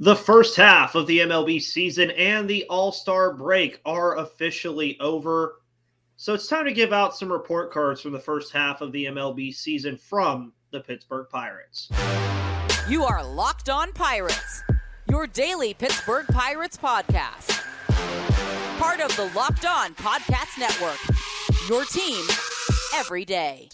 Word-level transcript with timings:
The 0.00 0.14
first 0.14 0.54
half 0.54 0.94
of 0.94 1.08
the 1.08 1.18
MLB 1.18 1.60
season 1.60 2.12
and 2.12 2.48
the 2.48 2.64
All 2.66 2.92
Star 2.92 3.32
break 3.32 3.80
are 3.84 4.18
officially 4.18 4.96
over. 5.00 5.56
So 6.16 6.34
it's 6.34 6.46
time 6.46 6.66
to 6.66 6.72
give 6.72 6.92
out 6.92 7.16
some 7.16 7.32
report 7.32 7.72
cards 7.72 8.00
from 8.00 8.12
the 8.12 8.20
first 8.20 8.52
half 8.52 8.80
of 8.80 8.92
the 8.92 9.06
MLB 9.06 9.52
season 9.52 9.96
from 9.96 10.52
the 10.70 10.78
Pittsburgh 10.78 11.26
Pirates. 11.28 11.90
You 12.88 13.02
are 13.02 13.24
Locked 13.26 13.70
On 13.70 13.92
Pirates, 13.92 14.62
your 15.10 15.26
daily 15.26 15.74
Pittsburgh 15.74 16.26
Pirates 16.28 16.76
podcast. 16.76 17.64
Part 18.78 19.00
of 19.00 19.16
the 19.16 19.28
Locked 19.34 19.66
On 19.66 19.96
Podcast 19.96 20.60
Network, 20.60 20.98
your 21.68 21.84
team 21.86 22.24
every 22.94 23.24
day. 23.24 23.68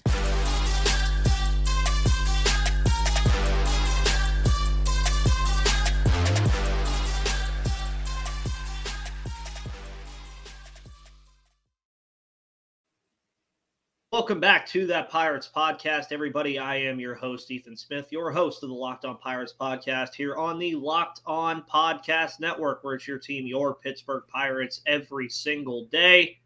Welcome 14.14 14.38
back 14.38 14.64
to 14.68 14.86
that 14.86 15.10
Pirates 15.10 15.50
podcast, 15.52 16.12
everybody. 16.12 16.56
I 16.56 16.76
am 16.76 17.00
your 17.00 17.16
host, 17.16 17.50
Ethan 17.50 17.76
Smith, 17.76 18.12
your 18.12 18.30
host 18.30 18.62
of 18.62 18.68
the 18.68 18.74
Locked 18.76 19.04
On 19.04 19.18
Pirates 19.18 19.52
podcast 19.60 20.14
here 20.14 20.36
on 20.36 20.56
the 20.56 20.76
Locked 20.76 21.20
On 21.26 21.62
Podcast 21.62 22.38
Network, 22.38 22.84
where 22.84 22.94
it's 22.94 23.08
your 23.08 23.18
team, 23.18 23.44
your 23.44 23.74
Pittsburgh 23.74 24.22
Pirates, 24.32 24.82
every 24.86 25.28
single 25.28 25.86
day. 25.86 26.38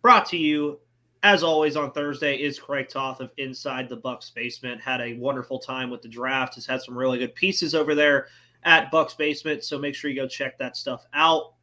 Brought 0.00 0.24
to 0.30 0.38
you, 0.38 0.80
as 1.22 1.42
always, 1.42 1.76
on 1.76 1.92
Thursday 1.92 2.36
is 2.36 2.58
Craig 2.58 2.88
Toth 2.88 3.20
of 3.20 3.30
Inside 3.36 3.90
the 3.90 3.96
Bucks 3.96 4.30
Basement. 4.30 4.80
Had 4.80 5.02
a 5.02 5.18
wonderful 5.18 5.58
time 5.58 5.90
with 5.90 6.00
the 6.00 6.08
draft. 6.08 6.54
Has 6.54 6.64
had 6.64 6.80
some 6.80 6.96
really 6.96 7.18
good 7.18 7.34
pieces 7.34 7.74
over 7.74 7.94
there 7.94 8.28
at 8.64 8.90
Bucks 8.90 9.12
Basement, 9.12 9.64
so 9.64 9.78
make 9.78 9.94
sure 9.94 10.10
you 10.10 10.16
go 10.16 10.26
check 10.26 10.56
that 10.56 10.78
stuff 10.78 11.04
out. 11.12 11.55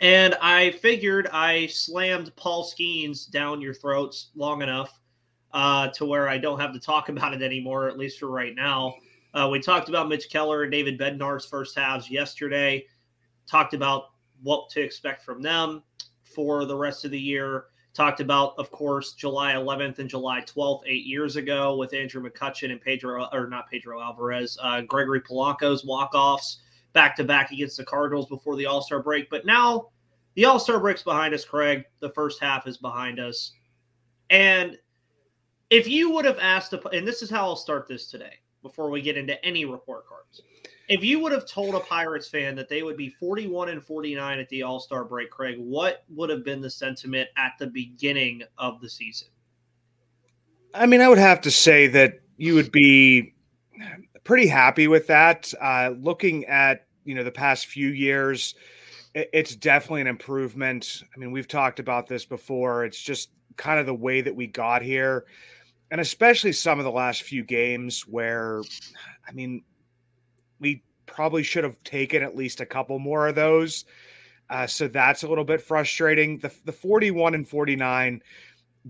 And 0.00 0.34
I 0.40 0.70
figured 0.70 1.28
I 1.32 1.66
slammed 1.66 2.34
Paul 2.36 2.64
Skenes 2.64 3.28
down 3.28 3.60
your 3.60 3.74
throats 3.74 4.30
long 4.36 4.62
enough 4.62 5.00
uh, 5.52 5.88
to 5.88 6.04
where 6.04 6.28
I 6.28 6.38
don't 6.38 6.60
have 6.60 6.72
to 6.72 6.80
talk 6.80 7.08
about 7.08 7.34
it 7.34 7.42
anymore, 7.42 7.88
at 7.88 7.98
least 7.98 8.18
for 8.18 8.28
right 8.28 8.54
now. 8.54 8.94
Uh, 9.34 9.48
we 9.50 9.60
talked 9.60 9.88
about 9.88 10.08
Mitch 10.08 10.30
Keller 10.30 10.62
and 10.62 10.72
David 10.72 10.98
Bednar's 10.98 11.44
first 11.44 11.76
halves 11.76 12.10
yesterday. 12.10 12.86
Talked 13.46 13.74
about 13.74 14.10
what 14.42 14.68
to 14.70 14.80
expect 14.80 15.24
from 15.24 15.42
them 15.42 15.82
for 16.22 16.64
the 16.64 16.76
rest 16.76 17.04
of 17.04 17.10
the 17.10 17.20
year. 17.20 17.64
Talked 17.92 18.20
about, 18.20 18.54
of 18.58 18.70
course, 18.70 19.14
July 19.14 19.54
11th 19.54 19.98
and 19.98 20.08
July 20.08 20.42
12th, 20.42 20.82
eight 20.86 21.04
years 21.04 21.36
ago, 21.36 21.76
with 21.76 21.92
Andrew 21.92 22.22
McCutchen 22.22 22.70
and 22.70 22.80
Pedro, 22.80 23.28
or 23.32 23.48
not 23.48 23.68
Pedro 23.68 24.00
Alvarez, 24.00 24.56
uh, 24.62 24.82
Gregory 24.82 25.20
Polanco's 25.20 25.84
walk 25.84 26.14
offs 26.14 26.60
back 26.92 27.16
to 27.16 27.24
back 27.24 27.50
against 27.50 27.76
the 27.76 27.84
Cardinals 27.84 28.26
before 28.26 28.56
the 28.56 28.66
All 28.66 28.82
Star 28.82 29.02
break. 29.02 29.30
But 29.30 29.46
now 29.46 29.88
the 30.34 30.44
All 30.44 30.58
Star 30.58 30.80
break's 30.80 31.02
behind 31.02 31.34
us, 31.34 31.44
Craig. 31.44 31.84
The 32.00 32.10
first 32.10 32.42
half 32.42 32.66
is 32.66 32.78
behind 32.78 33.20
us. 33.20 33.52
And 34.30 34.76
if 35.70 35.88
you 35.88 36.10
would 36.10 36.24
have 36.24 36.38
asked, 36.38 36.72
and 36.92 37.06
this 37.06 37.22
is 37.22 37.30
how 37.30 37.46
I'll 37.46 37.56
start 37.56 37.88
this 37.88 38.10
today 38.10 38.34
before 38.62 38.90
we 38.90 39.00
get 39.00 39.16
into 39.16 39.42
any 39.44 39.64
report 39.64 40.06
cards. 40.06 40.42
If 40.88 41.04
you 41.04 41.20
would 41.20 41.32
have 41.32 41.46
told 41.46 41.74
a 41.74 41.80
Pirates 41.80 42.28
fan 42.28 42.54
that 42.56 42.68
they 42.68 42.82
would 42.82 42.96
be 42.96 43.10
41 43.10 43.68
and 43.68 43.84
49 43.84 44.38
at 44.38 44.48
the 44.48 44.62
All 44.62 44.80
Star 44.80 45.04
break, 45.04 45.30
Craig, 45.30 45.56
what 45.58 46.04
would 46.08 46.30
have 46.30 46.44
been 46.44 46.60
the 46.62 46.70
sentiment 46.70 47.28
at 47.36 47.52
the 47.58 47.66
beginning 47.66 48.42
of 48.56 48.80
the 48.80 48.88
season? 48.88 49.28
I 50.74 50.86
mean, 50.86 51.00
I 51.00 51.08
would 51.08 51.18
have 51.18 51.40
to 51.42 51.50
say 51.50 51.86
that 51.88 52.20
you 52.36 52.54
would 52.54 52.72
be 52.72 53.34
pretty 54.28 54.46
happy 54.46 54.88
with 54.88 55.06
that. 55.06 55.52
Uh, 55.58 55.94
looking 55.98 56.44
at 56.44 56.86
you 57.04 57.14
know 57.14 57.24
the 57.24 57.32
past 57.32 57.66
few 57.66 57.88
years, 57.88 58.54
it, 59.14 59.30
it's 59.32 59.56
definitely 59.56 60.02
an 60.02 60.06
improvement. 60.06 61.02
I 61.12 61.18
mean, 61.18 61.32
we've 61.32 61.48
talked 61.48 61.80
about 61.80 62.06
this 62.06 62.26
before. 62.26 62.84
It's 62.84 63.00
just 63.00 63.30
kind 63.56 63.80
of 63.80 63.86
the 63.86 63.94
way 63.94 64.20
that 64.20 64.36
we 64.36 64.46
got 64.46 64.82
here, 64.82 65.24
and 65.90 66.00
especially 66.00 66.52
some 66.52 66.78
of 66.78 66.84
the 66.84 66.92
last 66.92 67.22
few 67.22 67.42
games 67.42 68.02
where, 68.02 68.62
I 69.26 69.32
mean, 69.32 69.64
we 70.60 70.84
probably 71.06 71.42
should 71.42 71.64
have 71.64 71.82
taken 71.82 72.22
at 72.22 72.36
least 72.36 72.60
a 72.60 72.66
couple 72.66 72.98
more 72.98 73.28
of 73.28 73.34
those. 73.34 73.86
Uh, 74.50 74.66
so 74.66 74.88
that's 74.88 75.22
a 75.22 75.28
little 75.28 75.44
bit 75.44 75.62
frustrating. 75.62 76.36
The 76.38 76.52
the 76.66 76.72
41 76.72 77.34
and 77.34 77.48
49 77.48 78.22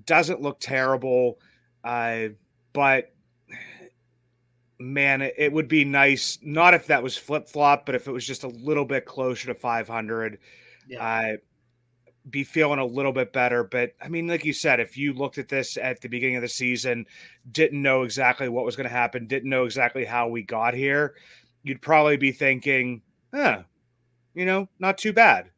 doesn't 0.04 0.42
look 0.42 0.58
terrible, 0.58 1.38
uh, 1.84 2.30
but 2.72 3.12
man, 4.78 5.22
it, 5.22 5.34
it, 5.36 5.52
would 5.52 5.68
be 5.68 5.84
nice. 5.84 6.38
Not 6.42 6.74
if 6.74 6.86
that 6.86 7.02
was 7.02 7.16
flip 7.16 7.48
flop, 7.48 7.86
but 7.86 7.94
if 7.94 8.06
it 8.06 8.12
was 8.12 8.26
just 8.26 8.44
a 8.44 8.48
little 8.48 8.84
bit 8.84 9.04
closer 9.04 9.46
to 9.48 9.54
500, 9.54 10.38
yeah. 10.88 11.04
uh, 11.04 11.36
be 12.30 12.44
feeling 12.44 12.78
a 12.78 12.84
little 12.84 13.12
bit 13.12 13.32
better. 13.32 13.64
But 13.64 13.94
I 14.00 14.08
mean, 14.08 14.26
like 14.26 14.44
you 14.44 14.52
said, 14.52 14.80
if 14.80 14.96
you 14.96 15.12
looked 15.12 15.38
at 15.38 15.48
this 15.48 15.76
at 15.76 16.00
the 16.00 16.08
beginning 16.08 16.36
of 16.36 16.42
the 16.42 16.48
season, 16.48 17.06
didn't 17.52 17.80
know 17.80 18.02
exactly 18.02 18.48
what 18.48 18.64
was 18.64 18.76
going 18.76 18.88
to 18.88 18.94
happen, 18.94 19.26
didn't 19.26 19.50
know 19.50 19.64
exactly 19.64 20.04
how 20.04 20.28
we 20.28 20.42
got 20.42 20.74
here, 20.74 21.14
you'd 21.62 21.82
probably 21.82 22.16
be 22.16 22.32
thinking, 22.32 23.02
huh, 23.34 23.62
you 24.34 24.46
know, 24.46 24.68
not 24.78 24.98
too 24.98 25.12
bad. 25.12 25.50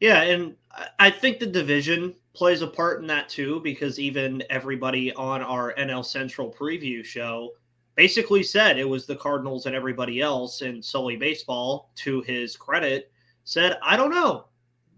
Yeah. 0.00 0.22
And 0.22 0.56
I 0.98 1.10
think 1.10 1.38
the 1.38 1.46
division 1.46 2.14
plays 2.34 2.62
a 2.62 2.66
part 2.66 3.00
in 3.00 3.06
that 3.06 3.28
too, 3.28 3.60
because 3.60 3.98
even 3.98 4.42
everybody 4.50 5.12
on 5.14 5.40
our 5.40 5.72
NL 5.74 6.04
Central 6.04 6.52
preview 6.52 7.04
show 7.04 7.52
basically 7.94 8.42
said 8.42 8.78
it 8.78 8.88
was 8.88 9.06
the 9.06 9.16
Cardinals 9.16 9.66
and 9.66 9.74
everybody 9.74 10.20
else, 10.20 10.62
and 10.62 10.84
Sully 10.84 11.16
Baseball, 11.16 11.90
to 11.96 12.22
his 12.22 12.56
credit, 12.56 13.12
said, 13.44 13.78
I 13.82 13.96
don't 13.96 14.10
know. 14.10 14.46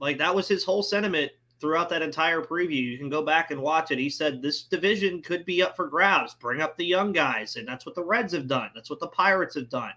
Like 0.00 0.18
that 0.18 0.34
was 0.34 0.48
his 0.48 0.64
whole 0.64 0.82
sentiment 0.82 1.32
throughout 1.60 1.88
that 1.88 2.02
entire 2.02 2.42
preview. 2.42 2.82
You 2.82 2.98
can 2.98 3.08
go 3.08 3.22
back 3.22 3.50
and 3.50 3.60
watch 3.60 3.90
it. 3.90 3.98
He 3.98 4.10
said 4.10 4.42
this 4.42 4.64
division 4.64 5.22
could 5.22 5.44
be 5.46 5.62
up 5.62 5.74
for 5.74 5.88
grabs. 5.88 6.34
Bring 6.34 6.60
up 6.60 6.76
the 6.76 6.84
young 6.84 7.12
guys. 7.12 7.56
And 7.56 7.66
that's 7.66 7.86
what 7.86 7.94
the 7.94 8.04
Reds 8.04 8.32
have 8.34 8.46
done. 8.46 8.70
That's 8.74 8.90
what 8.90 9.00
the 9.00 9.08
Pirates 9.08 9.54
have 9.54 9.70
done. 9.70 9.92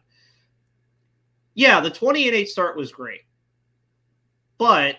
Yeah, 1.56 1.82
the 1.82 1.90
20 1.90 2.28
and 2.28 2.36
8 2.38 2.48
start 2.48 2.78
was 2.78 2.92
great. 2.92 3.22
But 4.58 4.96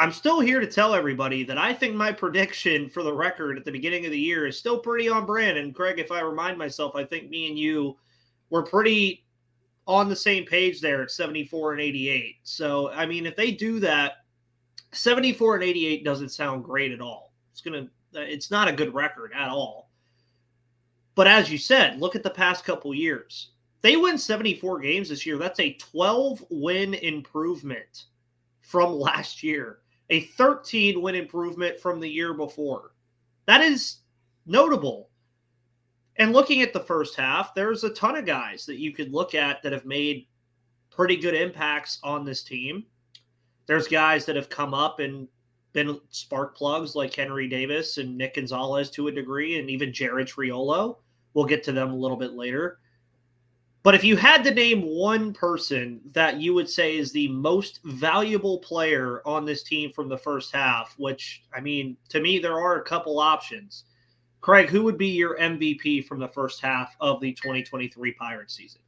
I'm 0.00 0.12
still 0.12 0.38
here 0.38 0.60
to 0.60 0.66
tell 0.66 0.94
everybody 0.94 1.42
that 1.42 1.58
I 1.58 1.74
think 1.74 1.96
my 1.96 2.12
prediction 2.12 2.88
for 2.88 3.02
the 3.02 3.12
record 3.12 3.58
at 3.58 3.64
the 3.64 3.72
beginning 3.72 4.06
of 4.06 4.12
the 4.12 4.18
year 4.18 4.46
is 4.46 4.56
still 4.56 4.78
pretty 4.78 5.08
on 5.08 5.26
brand. 5.26 5.58
And 5.58 5.74
Craig, 5.74 5.98
if 5.98 6.12
I 6.12 6.20
remind 6.20 6.56
myself, 6.56 6.94
I 6.94 7.02
think 7.02 7.28
me 7.28 7.48
and 7.48 7.58
you 7.58 7.96
were 8.50 8.62
pretty 8.62 9.24
on 9.88 10.08
the 10.08 10.14
same 10.14 10.44
page 10.44 10.80
there 10.80 11.02
at 11.02 11.10
74 11.10 11.72
and 11.72 11.80
88. 11.80 12.36
So, 12.44 12.92
I 12.92 13.06
mean, 13.06 13.26
if 13.26 13.34
they 13.34 13.50
do 13.50 13.80
that, 13.80 14.18
74 14.92 15.56
and 15.56 15.64
88 15.64 16.04
doesn't 16.04 16.28
sound 16.28 16.62
great 16.62 16.92
at 16.92 17.00
all. 17.00 17.32
It's 17.50 17.60
going 17.60 17.88
to, 18.14 18.22
it's 18.22 18.52
not 18.52 18.68
a 18.68 18.72
good 18.72 18.94
record 18.94 19.32
at 19.34 19.48
all. 19.48 19.90
But 21.16 21.26
as 21.26 21.50
you 21.50 21.58
said, 21.58 21.98
look 21.98 22.14
at 22.14 22.22
the 22.22 22.30
past 22.30 22.64
couple 22.64 22.94
years. 22.94 23.50
They 23.82 23.96
win 23.96 24.16
74 24.16 24.78
games 24.78 25.08
this 25.08 25.26
year. 25.26 25.38
That's 25.38 25.58
a 25.58 25.72
12 25.72 26.44
win 26.50 26.94
improvement 26.94 28.04
from 28.60 28.92
last 28.92 29.42
year 29.42 29.80
a 30.10 30.20
13 30.20 31.00
win 31.00 31.14
improvement 31.14 31.78
from 31.80 32.00
the 32.00 32.08
year 32.08 32.34
before. 32.34 32.92
That 33.46 33.60
is 33.60 33.98
notable. 34.46 35.10
And 36.16 36.32
looking 36.32 36.62
at 36.62 36.72
the 36.72 36.80
first 36.80 37.14
half, 37.16 37.54
there's 37.54 37.84
a 37.84 37.90
ton 37.90 38.16
of 38.16 38.26
guys 38.26 38.66
that 38.66 38.78
you 38.78 38.92
could 38.92 39.12
look 39.12 39.34
at 39.34 39.62
that 39.62 39.72
have 39.72 39.84
made 39.84 40.26
pretty 40.90 41.16
good 41.16 41.34
impacts 41.34 41.98
on 42.02 42.24
this 42.24 42.42
team. 42.42 42.84
There's 43.66 43.86
guys 43.86 44.24
that 44.26 44.36
have 44.36 44.48
come 44.48 44.74
up 44.74 44.98
and 44.98 45.28
been 45.72 46.00
spark 46.10 46.56
plugs 46.56 46.96
like 46.96 47.14
Henry 47.14 47.48
Davis 47.48 47.98
and 47.98 48.16
Nick 48.16 48.34
Gonzalez 48.34 48.90
to 48.90 49.08
a 49.08 49.12
degree, 49.12 49.58
and 49.58 49.70
even 49.70 49.92
Jared 49.92 50.26
Triolo. 50.26 50.96
We'll 51.34 51.44
get 51.44 51.62
to 51.64 51.72
them 51.72 51.92
a 51.92 51.96
little 51.96 52.16
bit 52.16 52.32
later. 52.32 52.80
But 53.82 53.94
if 53.94 54.04
you 54.04 54.16
had 54.16 54.42
to 54.44 54.52
name 54.52 54.82
one 54.82 55.32
person 55.32 56.00
that 56.12 56.40
you 56.40 56.52
would 56.52 56.68
say 56.68 56.96
is 56.96 57.12
the 57.12 57.28
most 57.28 57.80
valuable 57.84 58.58
player 58.58 59.22
on 59.24 59.44
this 59.44 59.62
team 59.62 59.92
from 59.92 60.08
the 60.08 60.18
first 60.18 60.52
half, 60.52 60.94
which 60.98 61.44
I 61.54 61.60
mean, 61.60 61.96
to 62.08 62.20
me, 62.20 62.38
there 62.38 62.58
are 62.58 62.80
a 62.80 62.84
couple 62.84 63.18
options. 63.18 63.84
Craig, 64.40 64.68
who 64.68 64.82
would 64.84 64.98
be 64.98 65.08
your 65.08 65.38
MVP 65.38 66.06
from 66.06 66.20
the 66.20 66.28
first 66.28 66.60
half 66.60 66.96
of 67.00 67.20
the 67.20 67.32
2023 67.32 68.12
Pirates 68.12 68.54
season? 68.54 68.80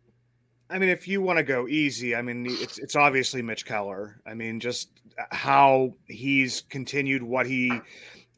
I 0.69 0.79
mean, 0.79 0.89
if 0.89 1.09
you 1.09 1.21
want 1.21 1.39
to 1.39 1.43
go 1.43 1.67
easy, 1.67 2.15
I 2.15 2.23
mean, 2.23 2.47
it's 2.49 2.79
it's 2.79 2.95
obviously 2.95 3.43
Mitch 3.43 3.67
Keller. 3.67 4.21
I 4.25 4.35
mean, 4.35 4.61
just 4.61 4.91
uh, 5.19 5.25
how 5.35 5.95
he's 6.07 6.63
continued 6.69 7.23
what 7.23 7.47
he 7.47 7.73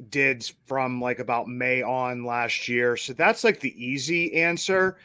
did 0.08 0.50
from 0.66 1.00
like 1.00 1.18
about 1.18 1.46
May 1.46 1.82
on 1.82 2.24
last 2.24 2.68
year. 2.68 2.96
So 2.96 3.12
that's 3.12 3.44
like 3.44 3.60
the 3.60 3.74
easy 3.82 4.34
answer. 4.34 4.98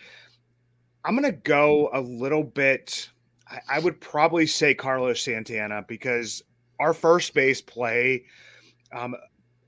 I'm 1.06 1.16
going 1.16 1.32
to 1.32 1.38
go 1.38 1.90
a 1.94 2.02
little 2.02 2.44
bit. 2.44 3.10
I, 3.50 3.60
I 3.70 3.80
would 3.80 4.00
probably 4.02 4.48
say 4.48 4.74
Carlos 4.74 5.22
Santana 5.22 5.86
because 5.88 6.44
our 6.80 6.94
first 6.94 7.34
base 7.34 7.62
play 7.62 8.26
um, 8.92 9.16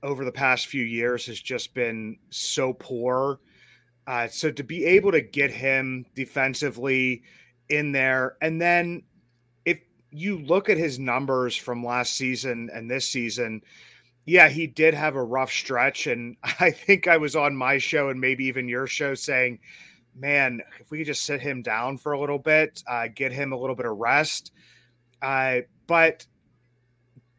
over 0.02 0.24
the 0.24 0.32
past 0.32 0.66
few 0.66 0.84
years 0.84 1.26
has 1.26 1.40
just 1.40 1.74
been 1.74 2.18
so 2.30 2.72
poor. 2.72 3.40
Uh, 4.06 4.28
so 4.28 4.50
to 4.50 4.62
be 4.62 4.84
able 4.84 5.12
to 5.12 5.20
get 5.20 5.50
him 5.50 6.04
defensively 6.14 7.22
in 7.68 7.92
there. 7.92 8.36
And 8.42 8.60
then 8.60 9.02
if 9.64 9.78
you 10.10 10.38
look 10.38 10.68
at 10.68 10.76
his 10.76 10.98
numbers 10.98 11.56
from 11.56 11.84
last 11.84 12.14
season 12.14 12.70
and 12.72 12.90
this 12.90 13.06
season, 13.06 13.62
yeah, 14.26 14.48
he 14.48 14.66
did 14.66 14.94
have 14.94 15.16
a 15.16 15.22
rough 15.22 15.52
stretch. 15.52 16.06
And 16.06 16.36
I 16.60 16.70
think 16.70 17.08
I 17.08 17.16
was 17.16 17.36
on 17.36 17.56
my 17.56 17.78
show 17.78 18.08
and 18.08 18.20
maybe 18.20 18.44
even 18.46 18.68
your 18.68 18.86
show 18.86 19.14
saying, 19.14 19.58
man, 20.20 20.60
if 20.78 20.90
we 20.90 20.98
could 20.98 21.06
just 21.06 21.24
sit 21.24 21.40
him 21.40 21.62
down 21.62 21.96
for 21.96 22.12
a 22.12 22.20
little 22.20 22.38
bit, 22.38 22.82
uh, 22.86 23.08
get 23.14 23.32
him 23.32 23.52
a 23.52 23.58
little 23.58 23.76
bit 23.76 23.86
of 23.86 23.96
rest. 23.96 24.52
Uh, 25.22 25.60
but 25.86 26.26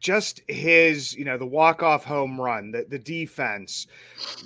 just 0.00 0.42
his, 0.48 1.14
you 1.14 1.24
know, 1.24 1.38
the 1.38 1.46
walk-off 1.46 2.04
home 2.04 2.40
run, 2.40 2.72
the, 2.72 2.84
the 2.88 2.98
defense, 2.98 3.86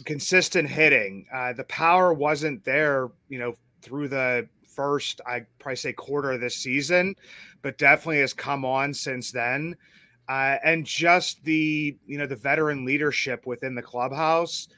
consistent 0.05 0.69
hitting, 0.69 1.27
uh, 1.35 1.53
the 1.55 1.65
power 1.65 2.13
wasn't 2.13 2.63
there, 2.65 3.09
you 3.29 3.39
know, 3.39 3.55
through 3.81 4.09
the 4.09 4.47
first, 4.69 5.23
I 5.27 5.47
probably 5.59 5.77
say 5.77 5.95
quarter 5.95 6.33
of 6.33 6.41
this 6.41 6.57
season, 6.57 7.15
but 7.63 7.79
definitely 7.79 8.21
has 8.21 8.35
come 8.35 8.65
on 8.67 8.93
since 8.93 9.33
then. 9.33 9.75
Uh, 10.29 10.57
and 10.63 10.85
just 10.85 11.43
the, 11.45 11.97
you 12.05 12.19
know, 12.19 12.27
the 12.27 12.37
veteran 12.37 12.85
leadership 12.85 13.47
within 13.47 13.75
the 13.75 13.83
clubhouse. 13.83 14.69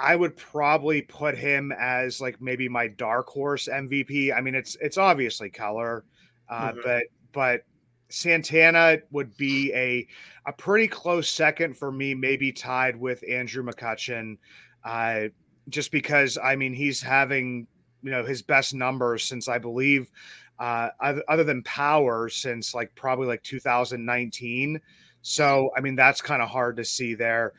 I 0.00 0.16
would 0.16 0.36
probably 0.36 1.02
put 1.02 1.36
him 1.36 1.72
as 1.78 2.20
like 2.20 2.40
maybe 2.40 2.68
my 2.68 2.88
dark 2.88 3.28
horse 3.28 3.68
MVP. 3.70 4.34
I 4.34 4.40
mean, 4.40 4.54
it's 4.54 4.76
it's 4.80 4.98
obviously 4.98 5.50
Keller, 5.50 6.04
uh, 6.48 6.70
mm-hmm. 6.70 6.80
but 6.84 7.04
but 7.32 7.62
Santana 8.08 8.98
would 9.10 9.36
be 9.36 9.72
a 9.74 10.06
a 10.46 10.52
pretty 10.52 10.88
close 10.88 11.30
second 11.30 11.76
for 11.76 11.92
me, 11.92 12.14
maybe 12.14 12.52
tied 12.52 12.96
with 12.96 13.24
Andrew 13.28 13.62
McCutchen, 13.62 14.36
uh, 14.84 15.24
just 15.68 15.92
because 15.92 16.38
I 16.42 16.56
mean 16.56 16.72
he's 16.72 17.00
having 17.00 17.66
you 18.02 18.10
know 18.10 18.24
his 18.24 18.42
best 18.42 18.74
numbers 18.74 19.24
since 19.24 19.48
I 19.48 19.58
believe 19.58 20.10
uh, 20.58 20.90
other 21.28 21.44
than 21.44 21.62
power 21.62 22.28
since 22.28 22.74
like 22.74 22.94
probably 22.94 23.26
like 23.26 23.42
2019. 23.42 24.80
So 25.22 25.70
I 25.76 25.80
mean 25.80 25.96
that's 25.96 26.20
kind 26.20 26.42
of 26.42 26.48
hard 26.48 26.76
to 26.76 26.84
see 26.84 27.14
there, 27.14 27.52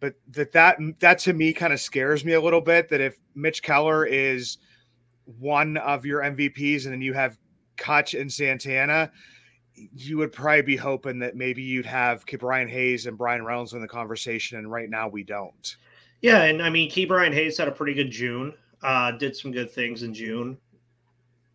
but 0.00 0.14
that 0.28 0.52
that 0.52 0.78
that 1.00 1.18
to 1.20 1.32
me 1.32 1.52
kind 1.52 1.72
of 1.72 1.80
scares 1.80 2.24
me 2.24 2.34
a 2.34 2.40
little 2.40 2.60
bit. 2.60 2.88
That 2.88 3.00
if 3.00 3.18
Mitch 3.34 3.62
Keller 3.62 4.04
is 4.06 4.58
one 5.38 5.76
of 5.78 6.06
your 6.06 6.22
MVPs 6.22 6.84
and 6.84 6.92
then 6.92 7.02
you 7.02 7.12
have 7.12 7.38
Kutch 7.76 8.18
and 8.18 8.32
Santana 8.32 9.10
you 9.94 10.18
would 10.18 10.32
probably 10.32 10.62
be 10.62 10.76
hoping 10.76 11.18
that 11.20 11.36
maybe 11.36 11.62
you'd 11.62 11.86
have 11.86 12.26
Ke'Bryan 12.26 12.68
Hayes 12.68 13.06
and 13.06 13.16
Bryan 13.16 13.44
Reynolds 13.44 13.72
in 13.72 13.80
the 13.80 13.88
conversation, 13.88 14.58
and 14.58 14.70
right 14.70 14.90
now 14.90 15.08
we 15.08 15.22
don't. 15.22 15.76
Yeah, 16.20 16.44
and 16.44 16.62
I 16.62 16.70
mean, 16.70 16.90
Ke'Bryan 16.90 17.32
Hayes 17.32 17.58
had 17.58 17.68
a 17.68 17.72
pretty 17.72 17.94
good 17.94 18.10
June. 18.10 18.54
Uh, 18.82 19.12
did 19.12 19.36
some 19.36 19.50
good 19.50 19.70
things 19.70 20.02
in 20.02 20.14
June, 20.14 20.56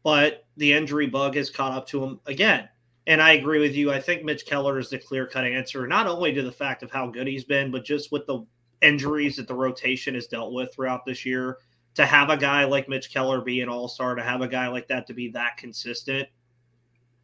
but 0.03 0.45
the 0.57 0.73
injury 0.73 1.07
bug 1.07 1.35
has 1.35 1.49
caught 1.49 1.71
up 1.71 1.87
to 1.87 2.03
him 2.03 2.19
again. 2.25 2.67
And 3.07 3.21
I 3.21 3.33
agree 3.33 3.59
with 3.59 3.75
you. 3.75 3.91
I 3.91 3.99
think 3.99 4.23
Mitch 4.23 4.45
Keller 4.45 4.79
is 4.79 4.89
the 4.89 4.97
clear 4.97 5.27
cut 5.27 5.43
answer, 5.43 5.85
not 5.87 6.07
only 6.07 6.33
to 6.33 6.41
the 6.41 6.51
fact 6.51 6.83
of 6.83 6.91
how 6.91 7.07
good 7.07 7.27
he's 7.27 7.43
been, 7.43 7.69
but 7.69 7.83
just 7.83 8.11
with 8.11 8.25
the 8.25 8.45
injuries 8.81 9.35
that 9.35 9.47
the 9.47 9.55
rotation 9.55 10.15
has 10.15 10.27
dealt 10.27 10.53
with 10.53 10.73
throughout 10.73 11.05
this 11.05 11.25
year. 11.25 11.57
To 11.95 12.07
have 12.07 12.31
a 12.31 12.37
guy 12.37 12.63
like 12.63 12.89
Mitch 12.89 13.13
Keller 13.13 13.41
be 13.41 13.61
an 13.61 13.69
all 13.69 13.87
star, 13.87 14.15
to 14.15 14.23
have 14.23 14.41
a 14.41 14.47
guy 14.47 14.67
like 14.67 14.87
that 14.87 15.05
to 15.07 15.13
be 15.13 15.29
that 15.29 15.57
consistent, 15.57 16.27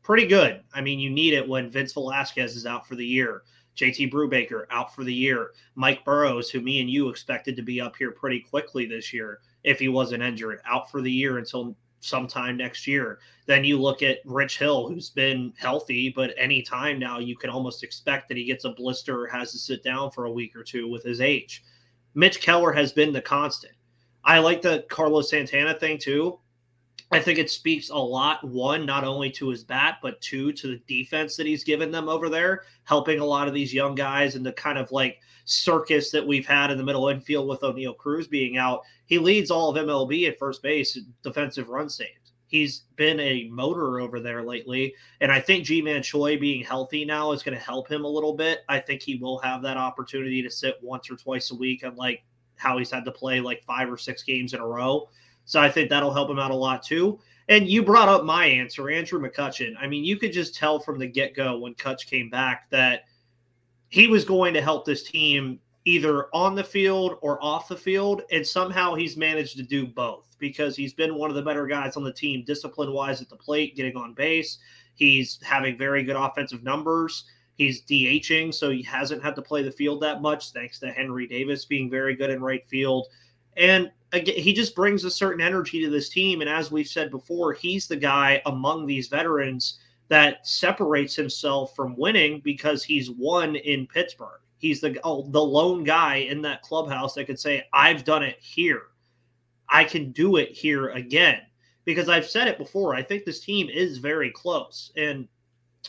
pretty 0.03 0.27
good. 0.27 0.61
I 0.73 0.81
mean, 0.81 0.99
you 0.99 1.09
need 1.09 1.33
it 1.33 1.47
when 1.47 1.71
Vince 1.71 1.93
Velasquez 1.93 2.55
is 2.55 2.67
out 2.67 2.87
for 2.87 2.95
the 2.95 3.05
year, 3.05 3.43
JT 3.75 4.11
Brubaker 4.11 4.65
out 4.69 4.93
for 4.93 5.03
the 5.03 5.13
year, 5.13 5.53
Mike 5.73 6.05
Burrows, 6.05 6.51
who 6.51 6.61
me 6.61 6.81
and 6.81 6.89
you 6.89 7.09
expected 7.09 7.55
to 7.55 7.63
be 7.63 7.81
up 7.81 7.95
here 7.95 8.11
pretty 8.11 8.39
quickly 8.39 8.85
this 8.85 9.11
year 9.11 9.39
if 9.63 9.79
he 9.79 9.87
wasn't 9.87 10.21
injured, 10.21 10.59
out 10.65 10.91
for 10.91 11.01
the 11.01 11.11
year 11.11 11.39
until 11.39 11.75
sometime 11.99 12.57
next 12.57 12.87
year. 12.87 13.19
Then 13.49 13.63
you 13.63 13.81
look 13.81 14.03
at 14.03 14.19
Rich 14.25 14.59
Hill, 14.59 14.87
who's 14.87 15.09
been 15.09 15.53
healthy, 15.57 16.13
but 16.15 16.35
any 16.37 16.61
time 16.61 16.99
now 16.99 17.17
you 17.17 17.35
can 17.35 17.49
almost 17.49 17.83
expect 17.83 18.27
that 18.27 18.37
he 18.37 18.43
gets 18.43 18.63
a 18.63 18.69
blister 18.69 19.23
or 19.23 19.25
has 19.25 19.51
to 19.53 19.57
sit 19.57 19.83
down 19.83 20.11
for 20.11 20.25
a 20.25 20.31
week 20.31 20.55
or 20.55 20.63
two 20.63 20.87
with 20.87 21.01
his 21.01 21.19
age. 21.19 21.63
Mitch 22.13 22.41
Keller 22.41 22.71
has 22.71 22.91
been 22.91 23.11
the 23.11 23.23
constant. 23.23 23.73
I 24.23 24.37
like 24.37 24.61
the 24.61 24.85
Carlos 24.87 25.31
Santana 25.31 25.73
thing 25.73 25.97
too. 25.97 26.37
I 27.11 27.19
think 27.19 27.39
it 27.39 27.49
speaks 27.49 27.89
a 27.89 27.97
lot, 27.97 28.43
one, 28.47 28.85
not 28.85 29.03
only 29.03 29.31
to 29.31 29.49
his 29.49 29.63
bat, 29.63 29.97
but 29.99 30.21
two, 30.21 30.53
to 30.53 30.67
the 30.67 30.81
defense 30.87 31.35
that 31.37 31.47
he's 31.47 31.63
given 31.63 31.89
them 31.89 32.07
over 32.07 32.29
there, 32.29 32.65
helping 32.83 33.19
a 33.19 33.25
lot 33.25 33.47
of 33.47 33.55
these 33.55 33.73
young 33.73 33.95
guys 33.95 34.35
and 34.35 34.45
the 34.45 34.53
kind 34.53 34.77
of 34.77 34.91
like 34.91 35.17
circus 35.45 36.11
that 36.11 36.27
we've 36.27 36.45
had 36.45 36.69
in 36.69 36.77
the 36.77 36.83
middle 36.83 37.09
infield 37.09 37.47
with 37.47 37.61
Oneil 37.61 37.97
Cruz 37.97 38.27
being 38.27 38.57
out. 38.57 38.81
He 39.07 39.17
leads 39.17 39.49
all 39.49 39.75
of 39.75 39.83
MLB 39.83 40.29
at 40.29 40.37
first 40.37 40.61
base, 40.61 40.99
defensive 41.23 41.69
run 41.69 41.89
saved. 41.89 42.18
He's 42.49 42.83
been 42.97 43.19
a 43.21 43.47
motor 43.49 44.01
over 44.01 44.19
there 44.19 44.43
lately. 44.43 44.93
And 45.21 45.31
I 45.31 45.39
think 45.39 45.63
Ji-Man 45.63 46.03
Choi 46.03 46.37
being 46.37 46.63
healthy 46.63 47.05
now 47.05 47.31
is 47.31 47.43
going 47.43 47.57
to 47.57 47.63
help 47.63 47.89
him 47.89 48.03
a 48.03 48.09
little 48.09 48.33
bit. 48.33 48.59
I 48.67 48.79
think 48.79 49.01
he 49.01 49.15
will 49.15 49.39
have 49.39 49.61
that 49.61 49.77
opportunity 49.77 50.41
to 50.41 50.51
sit 50.51 50.75
once 50.81 51.09
or 51.09 51.15
twice 51.15 51.51
a 51.51 51.55
week 51.55 51.83
and 51.83 51.95
like 51.95 52.23
how 52.55 52.77
he's 52.77 52.91
had 52.91 53.05
to 53.05 53.11
play 53.11 53.39
like 53.39 53.63
five 53.63 53.89
or 53.89 53.97
six 53.97 54.23
games 54.23 54.53
in 54.53 54.59
a 54.59 54.67
row 54.67 55.07
so 55.49 55.59
I 55.59 55.67
think 55.67 55.89
that'll 55.89 56.13
help 56.13 56.29
him 56.29 56.37
out 56.37 56.51
a 56.51 56.55
lot 56.55 56.83
too. 56.83 57.19
And 57.47 57.67
you 57.67 57.81
brought 57.81 58.07
up 58.07 58.23
my 58.23 58.45
answer, 58.45 58.87
Andrew 58.91 59.19
McCutchen. 59.19 59.73
I 59.79 59.87
mean, 59.87 60.03
you 60.03 60.15
could 60.15 60.31
just 60.31 60.53
tell 60.53 60.79
from 60.79 60.99
the 60.99 61.07
get 61.07 61.35
go 61.35 61.57
when 61.57 61.73
Kutch 61.73 62.05
came 62.05 62.29
back 62.29 62.69
that 62.69 63.05
he 63.87 64.05
was 64.05 64.23
going 64.23 64.53
to 64.53 64.61
help 64.61 64.85
this 64.85 65.01
team 65.01 65.59
either 65.89 66.27
on 66.33 66.53
the 66.53 66.63
field 66.63 67.17
or 67.21 67.43
off 67.43 67.67
the 67.67 67.75
field. 67.75 68.21
And 68.31 68.45
somehow 68.45 68.93
he's 68.93 69.17
managed 69.17 69.57
to 69.57 69.63
do 69.63 69.87
both 69.87 70.35
because 70.37 70.75
he's 70.75 70.93
been 70.93 71.15
one 71.15 71.31
of 71.31 71.35
the 71.35 71.41
better 71.41 71.65
guys 71.65 71.97
on 71.97 72.03
the 72.03 72.13
team, 72.13 72.43
discipline 72.45 72.93
wise 72.93 73.21
at 73.21 73.29
the 73.29 73.35
plate, 73.35 73.75
getting 73.75 73.97
on 73.97 74.13
base. 74.13 74.59
He's 74.93 75.39
having 75.43 75.77
very 75.77 76.03
good 76.03 76.15
offensive 76.15 76.63
numbers. 76.63 77.25
He's 77.55 77.81
DHing, 77.83 78.53
so 78.53 78.69
he 78.69 78.83
hasn't 78.83 79.23
had 79.23 79.35
to 79.35 79.41
play 79.41 79.63
the 79.63 79.71
field 79.71 80.01
that 80.01 80.21
much, 80.21 80.51
thanks 80.51 80.79
to 80.79 80.91
Henry 80.91 81.27
Davis 81.27 81.65
being 81.65 81.89
very 81.89 82.15
good 82.15 82.29
in 82.29 82.41
right 82.41 82.65
field. 82.69 83.07
And 83.57 83.91
again, 84.13 84.35
he 84.35 84.53
just 84.53 84.75
brings 84.75 85.03
a 85.03 85.11
certain 85.11 85.41
energy 85.41 85.83
to 85.83 85.89
this 85.89 86.09
team. 86.09 86.41
And 86.41 86.49
as 86.49 86.71
we've 86.71 86.87
said 86.87 87.11
before, 87.11 87.53
he's 87.53 87.87
the 87.87 87.97
guy 87.97 88.41
among 88.45 88.85
these 88.85 89.07
veterans 89.07 89.79
that 90.07 90.47
separates 90.47 91.15
himself 91.15 91.75
from 91.75 91.97
winning 91.97 92.41
because 92.41 92.83
he's 92.83 93.11
won 93.11 93.55
in 93.57 93.87
Pittsburgh. 93.87 94.39
He's 94.59 94.81
the 94.81 94.99
oh, 95.03 95.23
the 95.29 95.41
lone 95.41 95.83
guy 95.83 96.17
in 96.17 96.41
that 96.43 96.61
clubhouse 96.61 97.15
that 97.15 97.25
could 97.25 97.39
say, 97.39 97.65
"I've 97.73 98.03
done 98.03 98.23
it 98.23 98.37
here. 98.39 98.83
I 99.69 99.83
can 99.83 100.11
do 100.11 100.35
it 100.35 100.51
here 100.51 100.89
again." 100.89 101.41
Because 101.85 102.09
I've 102.09 102.27
said 102.27 102.47
it 102.47 102.59
before, 102.59 102.93
I 102.93 103.01
think 103.01 103.25
this 103.25 103.39
team 103.39 103.67
is 103.67 103.97
very 103.97 104.29
close, 104.29 104.91
and 104.95 105.27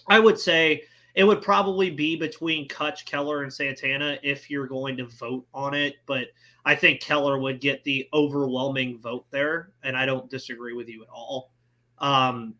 I 0.08 0.18
would 0.18 0.38
say 0.38 0.84
it 1.14 1.24
would 1.24 1.42
probably 1.42 1.90
be 1.90 2.16
between 2.16 2.68
Kutch, 2.68 3.04
Keller, 3.04 3.42
and 3.42 3.52
Santana 3.52 4.18
if 4.22 4.48
you're 4.48 4.68
going 4.68 4.96
to 4.96 5.06
vote 5.06 5.46
on 5.52 5.74
it. 5.74 5.96
But 6.06 6.28
I 6.64 6.74
think 6.74 7.00
Keller 7.00 7.38
would 7.38 7.60
get 7.60 7.82
the 7.84 8.08
overwhelming 8.14 8.98
vote 8.98 9.26
there, 9.30 9.72
and 9.82 9.96
I 9.96 10.06
don't 10.06 10.30
disagree 10.30 10.74
with 10.74 10.88
you 10.88 11.02
at 11.02 11.08
all. 11.10 11.50
Um, 11.98 12.54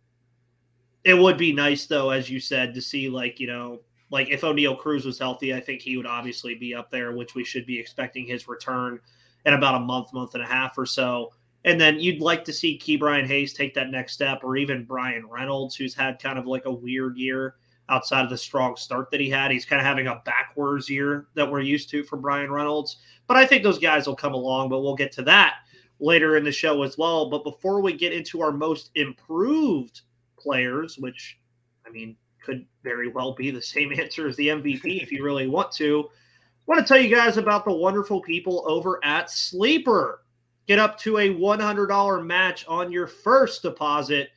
it 1.05 1.15
would 1.15 1.39
be 1.39 1.53
nice 1.53 1.87
though, 1.87 2.11
as 2.11 2.29
you 2.29 2.41
said, 2.41 2.75
to 2.75 2.83
see 2.83 3.09
like 3.09 3.41
you 3.41 3.47
know, 3.47 3.81
like 4.11 4.29
if 4.29 4.43
Oneil 4.43 4.79
Cruz 4.79 5.05
was 5.05 5.19
healthy, 5.19 5.55
I 5.55 5.61
think 5.61 5.81
he 5.81 5.97
would 5.97 6.07
obviously 6.07 6.55
be 6.55 6.75
up 6.75 6.91
there, 6.91 7.13
which 7.13 7.35
we 7.35 7.45
should 7.45 7.67
be 7.67 7.79
expecting 7.79 8.27
his 8.27 8.49
return 8.49 9.01
in 9.47 9.55
about 9.55 9.77
a 9.77 9.85
month, 9.85 10.13
month 10.13 10.35
and 10.35 10.43
a 10.43 10.47
half 10.47 10.77
or 10.77 10.87
so. 10.87 11.33
And 11.65 11.81
then 11.81 12.01
you'd 12.01 12.21
like 12.21 12.45
to 12.45 12.53
see 12.53 12.79
Ke'Bryan 12.79 13.27
Hayes 13.27 13.53
take 13.53 13.75
that 13.75 13.91
next 13.91 14.15
step, 14.15 14.41
or 14.43 14.57
even 14.57 14.85
Bryan 14.85 15.27
Reynolds, 15.27 15.77
who's 15.77 15.95
had 15.95 16.21
kind 16.21 16.39
of 16.39 16.47
like 16.47 16.65
a 16.65 16.73
weird 16.73 17.17
year 17.17 17.57
outside 17.89 18.25
of 18.25 18.31
the 18.31 18.39
strong 18.39 18.77
start 18.77 19.11
that 19.11 19.21
he 19.21 19.29
had. 19.29 19.51
He's 19.51 19.67
kind 19.67 19.81
of 19.81 19.87
having 19.87 20.07
a 20.07 20.23
backwards 20.25 20.89
year 20.89 21.27
that 21.35 21.51
we're 21.51 21.61
used 21.61 21.91
to 21.91 22.03
for 22.03 22.17
Bryan 22.17 22.51
Reynolds. 22.51 22.97
But 23.27 23.37
I 23.37 23.47
think 23.47 23.63
those 23.63 23.79
guys 23.79 24.07
will 24.07 24.17
come 24.17 24.33
along, 24.33 24.71
but 24.71 24.81
we'll 24.81 24.95
get 24.95 25.13
to 25.13 25.23
that 25.23 25.57
later 26.01 26.37
in 26.37 26.45
the 26.45 26.53
show 26.53 26.83
as 26.83 26.97
well. 26.97 27.29
But 27.29 27.45
before 27.45 27.81
we 27.83 27.93
get 27.93 28.13
into 28.13 28.41
our 28.41 28.53
most 28.53 28.91
improved 28.95 30.01
players, 30.39 30.97
which 30.99 31.39
I 31.87 31.91
mean 31.91 32.17
could 32.51 32.67
very 32.83 33.09
well 33.09 33.35
be 33.35 33.51
the 33.51 33.63
same 33.63 33.93
answer 33.99 34.29
as 34.29 34.37
the 34.37 34.49
MVP 34.49 35.03
if 35.03 35.13
you 35.13 35.23
really 35.23 35.47
want 35.47 35.73
to, 35.73 36.09
I 36.09 36.63
want 36.67 36.81
to 36.81 36.87
tell 36.87 37.03
you 37.03 37.15
guys 37.15 37.37
about 37.37 37.65
the 37.65 37.73
wonderful 37.73 38.21
people 38.21 38.65
over 38.67 39.01
at 39.05 39.31
Sleeper. 39.31 40.23
Get 40.67 40.79
up 40.79 40.99
to 41.01 41.19
a 41.19 41.35
$100 41.35 42.25
match 42.27 42.65
on 42.69 42.93
your 42.93 43.07
first 43.07 43.63
deposit 43.63 44.31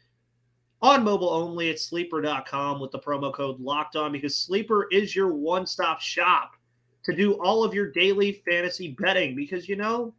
on 0.81 1.03
mobile 1.03 1.29
only 1.29 1.69
at 1.69 1.79
sleeper.com 1.79 2.79
with 2.79 2.91
the 2.91 2.99
promo 2.99 3.31
code 3.33 3.59
locked 3.59 3.95
on 3.95 4.11
because 4.11 4.35
sleeper 4.35 4.87
is 4.91 5.15
your 5.15 5.33
one 5.33 5.65
stop 5.65 6.01
shop 6.01 6.55
to 7.03 7.15
do 7.15 7.33
all 7.41 7.63
of 7.63 7.73
your 7.73 7.91
daily 7.91 8.41
fantasy 8.45 8.95
betting. 8.99 9.35
Because 9.35 9.69
you 9.69 9.75
know 9.75 10.13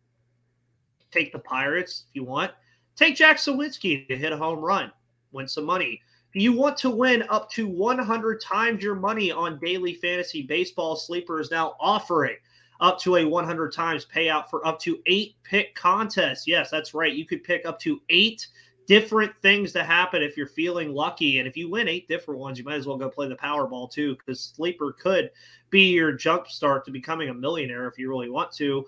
take 1.10 1.32
the 1.32 1.38
pirates 1.38 2.04
if 2.08 2.14
you 2.14 2.24
want. 2.24 2.52
Take 2.96 3.16
jack 3.16 3.38
Suwinski 3.38 4.06
to 4.06 4.16
hit 4.16 4.32
a 4.32 4.36
home 4.36 4.60
run 4.60 4.92
win 5.34 5.48
some 5.48 5.64
money 5.64 6.00
you 6.34 6.52
want 6.52 6.76
to 6.76 6.90
win 6.90 7.24
up 7.28 7.50
to 7.50 7.66
100 7.66 8.40
times 8.40 8.82
your 8.82 8.94
money 8.94 9.30
on 9.30 9.58
daily 9.60 9.94
fantasy 9.94 10.42
baseball 10.42 10.96
sleeper 10.96 11.40
is 11.40 11.50
now 11.50 11.74
offering 11.80 12.36
up 12.80 12.98
to 12.98 13.16
a 13.16 13.24
100 13.24 13.72
times 13.72 14.06
payout 14.12 14.48
for 14.50 14.66
up 14.66 14.78
to 14.80 14.98
eight 15.06 15.36
pick 15.44 15.74
contests 15.74 16.46
yes 16.46 16.70
that's 16.70 16.94
right 16.94 17.14
you 17.14 17.26
could 17.26 17.42
pick 17.44 17.64
up 17.64 17.78
to 17.78 18.00
eight 18.08 18.46
different 18.86 19.32
things 19.40 19.72
to 19.72 19.82
happen 19.82 20.22
if 20.22 20.36
you're 20.36 20.46
feeling 20.46 20.92
lucky. 20.92 21.38
And 21.38 21.48
if 21.48 21.56
you 21.56 21.70
win 21.70 21.88
eight 21.88 22.08
different 22.08 22.40
ones, 22.40 22.58
you 22.58 22.64
might 22.64 22.76
as 22.76 22.86
well 22.86 22.96
go 22.96 23.08
play 23.08 23.28
the 23.28 23.36
Powerball 23.36 23.90
too, 23.90 24.16
because 24.16 24.40
Sleeper 24.40 24.92
could 24.92 25.30
be 25.70 25.92
your 25.92 26.12
jump 26.12 26.48
start 26.48 26.84
to 26.84 26.90
becoming 26.90 27.28
a 27.28 27.34
millionaire 27.34 27.88
if 27.88 27.98
you 27.98 28.08
really 28.08 28.30
want 28.30 28.52
to. 28.52 28.84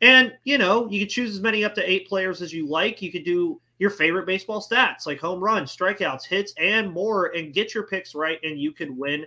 And 0.00 0.32
you 0.44 0.58
know, 0.58 0.88
you 0.90 1.00
can 1.00 1.08
choose 1.08 1.34
as 1.34 1.40
many 1.40 1.64
up 1.64 1.74
to 1.76 1.90
eight 1.90 2.08
players 2.08 2.42
as 2.42 2.52
you 2.52 2.68
like. 2.68 3.02
You 3.02 3.12
could 3.12 3.24
do 3.24 3.60
your 3.78 3.90
favorite 3.90 4.26
baseball 4.26 4.62
stats 4.62 5.06
like 5.06 5.18
home 5.18 5.42
runs, 5.42 5.74
strikeouts, 5.74 6.26
hits, 6.26 6.52
and 6.58 6.90
more, 6.90 7.26
and 7.26 7.54
get 7.54 7.74
your 7.74 7.86
picks 7.86 8.14
right, 8.14 8.38
and 8.42 8.58
you 8.58 8.72
could 8.72 8.96
win 8.96 9.24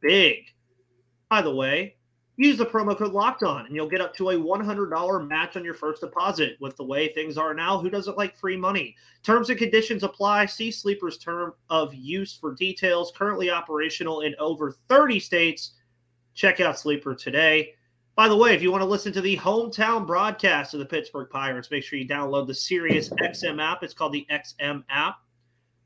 big. 0.00 0.44
By 1.28 1.42
the 1.42 1.54
way, 1.54 1.96
use 2.36 2.56
the 2.56 2.66
promo 2.66 2.96
code 2.96 3.12
locked 3.12 3.42
on 3.42 3.66
and 3.66 3.74
you'll 3.74 3.88
get 3.88 4.00
up 4.00 4.14
to 4.16 4.30
a 4.30 4.34
$100 4.34 5.28
match 5.28 5.56
on 5.56 5.64
your 5.64 5.74
first 5.74 6.00
deposit. 6.00 6.56
With 6.58 6.76
the 6.76 6.84
way 6.84 7.12
things 7.12 7.36
are 7.36 7.52
now 7.52 7.78
who 7.78 7.90
doesn't 7.90 8.16
like 8.16 8.36
free 8.36 8.56
money? 8.56 8.96
Terms 9.22 9.50
and 9.50 9.58
conditions 9.58 10.02
apply. 10.02 10.46
See 10.46 10.70
sleepers 10.70 11.18
term 11.18 11.52
of 11.68 11.94
use 11.94 12.34
for 12.34 12.54
details. 12.54 13.12
Currently 13.14 13.50
operational 13.50 14.22
in 14.22 14.34
over 14.38 14.74
30 14.88 15.20
states. 15.20 15.74
Check 16.34 16.60
out 16.60 16.78
sleeper 16.78 17.14
today 17.14 17.74
by 18.16 18.28
the 18.28 18.36
way 18.36 18.54
if 18.54 18.62
you 18.62 18.70
want 18.70 18.82
to 18.82 18.88
listen 18.88 19.12
to 19.12 19.20
the 19.20 19.36
hometown 19.36 20.06
broadcast 20.06 20.74
of 20.74 20.80
the 20.80 20.86
pittsburgh 20.86 21.28
pirates 21.30 21.70
make 21.70 21.82
sure 21.82 21.98
you 21.98 22.08
download 22.08 22.46
the 22.46 22.54
sirius 22.54 23.08
xm 23.10 23.62
app 23.62 23.82
it's 23.82 23.94
called 23.94 24.12
the 24.12 24.26
xm 24.30 24.82
app 24.90 25.16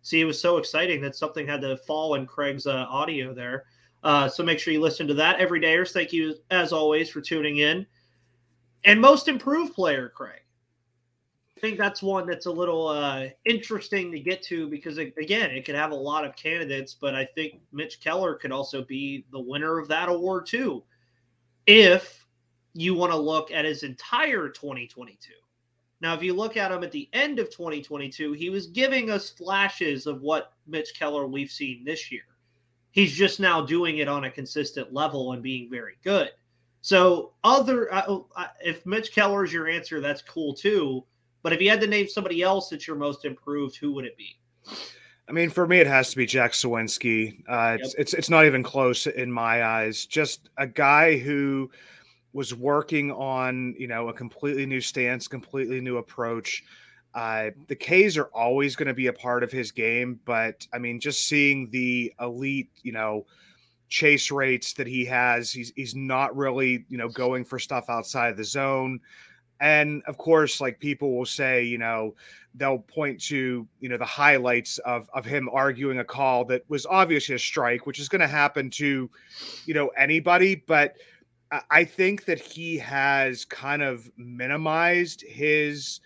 see 0.02 0.20
it 0.20 0.24
was 0.24 0.40
so 0.40 0.56
exciting 0.56 1.00
that 1.00 1.16
something 1.16 1.46
had 1.46 1.60
to 1.60 1.76
fall 1.78 2.14
in 2.14 2.26
craig's 2.26 2.66
uh, 2.66 2.86
audio 2.88 3.32
there 3.32 3.64
uh, 4.04 4.28
so 4.28 4.42
make 4.42 4.58
sure 4.58 4.72
you 4.72 4.82
listen 4.82 5.08
to 5.08 5.14
that 5.14 5.40
every 5.40 5.58
day. 5.58 5.82
Thank 5.82 6.12
you, 6.12 6.34
as 6.50 6.72
always, 6.72 7.08
for 7.08 7.22
tuning 7.22 7.56
in. 7.56 7.86
And 8.84 9.00
most 9.00 9.28
improved 9.28 9.74
player, 9.74 10.10
Craig. 10.10 10.42
I 11.56 11.60
think 11.60 11.78
that's 11.78 12.02
one 12.02 12.26
that's 12.26 12.44
a 12.44 12.52
little 12.52 12.86
uh, 12.88 13.28
interesting 13.46 14.12
to 14.12 14.20
get 14.20 14.42
to 14.42 14.68
because, 14.68 14.98
again, 14.98 15.50
it 15.50 15.64
could 15.64 15.74
have 15.74 15.92
a 15.92 15.96
lot 15.96 16.26
of 16.26 16.36
candidates, 16.36 16.94
but 17.00 17.14
I 17.14 17.24
think 17.24 17.62
Mitch 17.72 18.00
Keller 18.00 18.34
could 18.34 18.52
also 18.52 18.84
be 18.84 19.24
the 19.32 19.40
winner 19.40 19.78
of 19.78 19.88
that 19.88 20.10
award, 20.10 20.44
too, 20.44 20.84
if 21.66 22.26
you 22.74 22.94
want 22.94 23.12
to 23.12 23.18
look 23.18 23.50
at 23.50 23.64
his 23.64 23.82
entire 23.82 24.48
2022. 24.48 25.32
Now, 26.00 26.14
if 26.14 26.22
you 26.22 26.34
look 26.34 26.56
at 26.56 26.72
him 26.72 26.82
at 26.82 26.92
the 26.92 27.08
end 27.12 27.38
of 27.38 27.50
2022, 27.50 28.32
he 28.32 28.50
was 28.50 28.66
giving 28.66 29.10
us 29.10 29.30
flashes 29.30 30.06
of 30.06 30.20
what 30.20 30.52
Mitch 30.66 30.92
Keller 30.98 31.26
we've 31.26 31.50
seen 31.50 31.84
this 31.84 32.10
year. 32.10 32.24
He's 32.90 33.12
just 33.12 33.40
now 33.40 33.60
doing 33.60 33.98
it 33.98 34.08
on 34.08 34.24
a 34.24 34.30
consistent 34.30 34.92
level 34.92 35.32
and 35.32 35.42
being 35.42 35.70
very 35.70 35.94
good. 36.04 36.30
So, 36.80 37.32
other 37.42 37.92
uh, 37.92 38.18
uh 38.36 38.46
if 38.62 38.84
Mitch 38.84 39.12
Keller 39.12 39.44
is 39.44 39.52
your 39.52 39.68
answer, 39.68 40.00
that's 40.00 40.20
cool 40.20 40.52
too. 40.52 41.04
But 41.42 41.52
if 41.52 41.60
you 41.60 41.70
had 41.70 41.80
to 41.80 41.86
name 41.86 42.08
somebody 42.08 42.42
else 42.42 42.68
that's 42.68 42.86
your 42.86 42.96
most 42.96 43.24
improved, 43.24 43.76
who 43.76 43.92
would 43.92 44.04
it 44.04 44.16
be? 44.16 44.36
I 45.28 45.32
mean, 45.32 45.50
for 45.50 45.66
me, 45.66 45.80
it 45.80 45.86
has 45.86 46.10
to 46.10 46.16
be 46.16 46.26
Jack 46.26 46.52
Suwinski. 46.52 47.42
Uh, 47.48 47.78
it's, 47.80 47.94
yep. 47.94 48.00
it's 48.00 48.14
it's 48.14 48.30
not 48.30 48.44
even 48.44 48.62
close 48.62 49.06
in 49.06 49.32
my 49.32 49.64
eyes. 49.64 50.04
Just 50.04 50.50
a 50.58 50.66
guy 50.66 51.16
who 51.16 51.70
was 52.32 52.54
working 52.54 53.10
on 53.10 53.74
you 53.78 53.86
know 53.86 54.08
a 54.08 54.12
completely 54.12 54.66
new 54.66 54.80
stance, 54.80 55.26
completely 55.26 55.80
new 55.80 55.96
approach. 55.96 56.62
Uh, 57.14 57.50
the 57.68 57.76
K's 57.76 58.18
are 58.18 58.28
always 58.34 58.74
going 58.76 58.88
to 58.88 58.94
be 58.94 59.06
a 59.06 59.12
part 59.12 59.44
of 59.44 59.52
his 59.52 59.70
game, 59.70 60.18
but 60.24 60.66
I 60.72 60.78
mean, 60.78 60.98
just 60.98 61.28
seeing 61.28 61.70
the 61.70 62.12
elite, 62.20 62.70
you 62.82 62.92
know, 62.92 63.24
chase 63.88 64.32
rates 64.32 64.72
that 64.74 64.88
he 64.88 65.04
has, 65.06 65.50
he's 65.50 65.72
he's 65.76 65.94
not 65.94 66.36
really, 66.36 66.84
you 66.88 66.98
know, 66.98 67.08
going 67.08 67.44
for 67.44 67.58
stuff 67.58 67.88
outside 67.88 68.30
of 68.30 68.36
the 68.36 68.44
zone. 68.44 69.00
And 69.64 70.02
of 70.06 70.18
course, 70.18 70.60
like 70.60 70.78
people 70.78 71.16
will 71.16 71.24
say, 71.24 71.64
you 71.64 71.78
know, 71.78 72.14
they'll 72.54 72.80
point 72.80 73.18
to, 73.22 73.66
you 73.80 73.88
know, 73.88 73.96
the 73.96 74.04
highlights 74.04 74.76
of 74.80 75.08
of 75.14 75.24
him 75.24 75.48
arguing 75.50 76.00
a 76.00 76.04
call 76.04 76.44
that 76.46 76.68
was 76.68 76.84
obviously 76.84 77.34
a 77.34 77.38
strike, 77.38 77.86
which 77.86 77.98
is 77.98 78.10
going 78.10 78.20
to 78.20 78.28
happen 78.28 78.68
to, 78.72 79.10
you 79.64 79.72
know, 79.72 79.88
anybody, 79.96 80.62
but 80.66 80.96
I 81.70 81.84
think 81.84 82.26
that 82.26 82.38
he 82.38 82.76
has 82.78 83.46
kind 83.46 83.82
of 83.82 84.10
minimized 84.18 85.22
his 85.22 86.00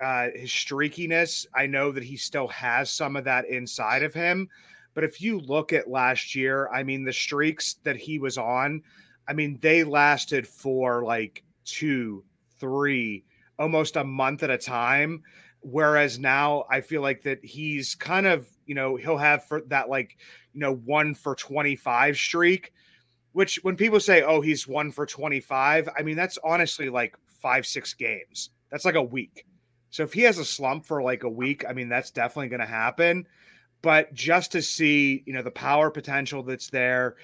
uh, 0.00 0.28
his 0.34 0.50
streakiness. 0.50 1.46
I 1.54 1.66
know 1.66 1.92
that 1.92 2.02
he 2.02 2.16
still 2.16 2.48
has 2.48 2.90
some 2.90 3.14
of 3.14 3.24
that 3.24 3.46
inside 3.46 4.02
of 4.02 4.12
him. 4.12 4.48
But 4.94 5.04
if 5.04 5.20
you 5.20 5.38
look 5.38 5.72
at 5.72 5.88
last 5.88 6.34
year, 6.34 6.68
I 6.72 6.82
mean, 6.82 7.04
the 7.04 7.12
streaks 7.12 7.76
that 7.84 7.96
he 7.96 8.18
was 8.18 8.36
on, 8.36 8.82
I 9.28 9.32
mean, 9.32 9.58
they 9.60 9.84
lasted 9.84 10.48
for 10.48 11.04
like 11.04 11.44
two, 11.64 12.24
three, 12.60 13.24
almost 13.58 13.96
a 13.96 14.04
month 14.04 14.42
at 14.42 14.50
a 14.50 14.58
time. 14.58 15.22
Whereas 15.62 16.18
now 16.18 16.64
I 16.70 16.80
feel 16.80 17.02
like 17.02 17.22
that 17.24 17.44
he's 17.44 17.94
kind 17.94 18.26
of, 18.26 18.48
you 18.66 18.74
know, 18.74 18.96
he'll 18.96 19.18
have 19.18 19.44
for 19.44 19.62
that 19.68 19.88
like, 19.88 20.16
you 20.52 20.60
know, 20.60 20.74
one 20.74 21.14
for 21.14 21.34
25 21.34 22.16
streak, 22.16 22.72
which 23.32 23.58
when 23.62 23.76
people 23.76 24.00
say, 24.00 24.22
oh, 24.22 24.40
he's 24.40 24.66
one 24.66 24.90
for 24.90 25.04
25, 25.04 25.88
I 25.96 26.02
mean, 26.02 26.16
that's 26.16 26.38
honestly 26.44 26.88
like 26.88 27.14
five, 27.40 27.66
six 27.66 27.94
games. 27.94 28.50
That's 28.70 28.84
like 28.84 28.94
a 28.94 29.02
week. 29.02 29.44
So 29.90 30.04
if 30.04 30.12
he 30.12 30.22
has 30.22 30.38
a 30.38 30.44
slump 30.44 30.86
for 30.86 31.02
like 31.02 31.24
a 31.24 31.28
week, 31.28 31.64
I 31.68 31.72
mean, 31.72 31.88
that's 31.88 32.10
definitely 32.10 32.48
going 32.48 32.60
to 32.60 32.66
happen. 32.66 33.26
But 33.82 34.12
just 34.14 34.52
to 34.52 34.62
see, 34.62 35.22
you 35.26 35.32
know, 35.32 35.42
the 35.42 35.50
power 35.50 35.90
potential 35.90 36.42
that's 36.42 36.70
there 36.70 37.16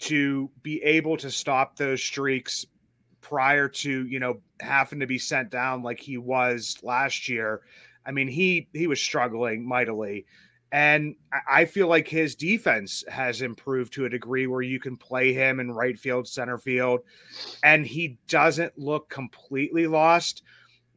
to 0.00 0.50
be 0.62 0.82
able 0.82 1.16
to 1.18 1.30
stop 1.30 1.76
those 1.76 2.02
streaks 2.02 2.66
prior 3.20 3.68
to, 3.68 4.06
you 4.06 4.20
know, 4.20 4.40
having 4.60 5.00
to 5.00 5.06
be 5.06 5.18
sent 5.18 5.50
down 5.50 5.82
like 5.82 6.00
he 6.00 6.18
was 6.18 6.78
last 6.82 7.28
year. 7.28 7.60
I 8.06 8.12
mean, 8.12 8.28
he 8.28 8.68
he 8.72 8.86
was 8.86 9.00
struggling 9.00 9.66
mightily. 9.66 10.26
And 10.72 11.16
I 11.50 11.64
feel 11.64 11.88
like 11.88 12.06
his 12.06 12.36
defense 12.36 13.02
has 13.08 13.42
improved 13.42 13.92
to 13.94 14.04
a 14.04 14.08
degree 14.08 14.46
where 14.46 14.62
you 14.62 14.78
can 14.78 14.96
play 14.96 15.32
him 15.32 15.58
in 15.58 15.72
right 15.72 15.98
field, 15.98 16.28
center 16.28 16.58
field, 16.58 17.00
and 17.64 17.84
he 17.84 18.18
doesn't 18.28 18.78
look 18.78 19.08
completely 19.08 19.88
lost 19.88 20.42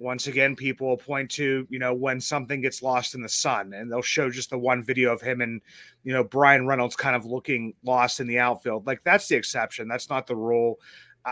once 0.03 0.27
again, 0.27 0.55
people 0.55 0.87
will 0.87 0.97
point 0.97 1.31
to, 1.31 1.65
you 1.69 1.79
know, 1.79 1.93
when 1.93 2.19
something 2.19 2.59
gets 2.59 2.83
lost 2.83 3.15
in 3.15 3.21
the 3.21 3.29
sun, 3.29 3.73
and 3.73 3.89
they'll 3.89 4.01
show 4.01 4.29
just 4.29 4.49
the 4.49 4.57
one 4.57 4.83
video 4.83 5.13
of 5.13 5.21
him 5.21 5.39
and, 5.39 5.61
you 6.03 6.11
know, 6.11 6.23
Bryan 6.23 6.67
Reynolds 6.67 6.95
kind 6.95 7.15
of 7.15 7.25
looking 7.25 7.73
lost 7.83 8.19
in 8.19 8.27
the 8.27 8.37
outfield. 8.37 8.85
Like 8.85 9.01
that's 9.03 9.29
the 9.29 9.35
exception. 9.35 9.87
That's 9.87 10.09
not 10.09 10.27
the 10.27 10.35
rule. 10.35 10.79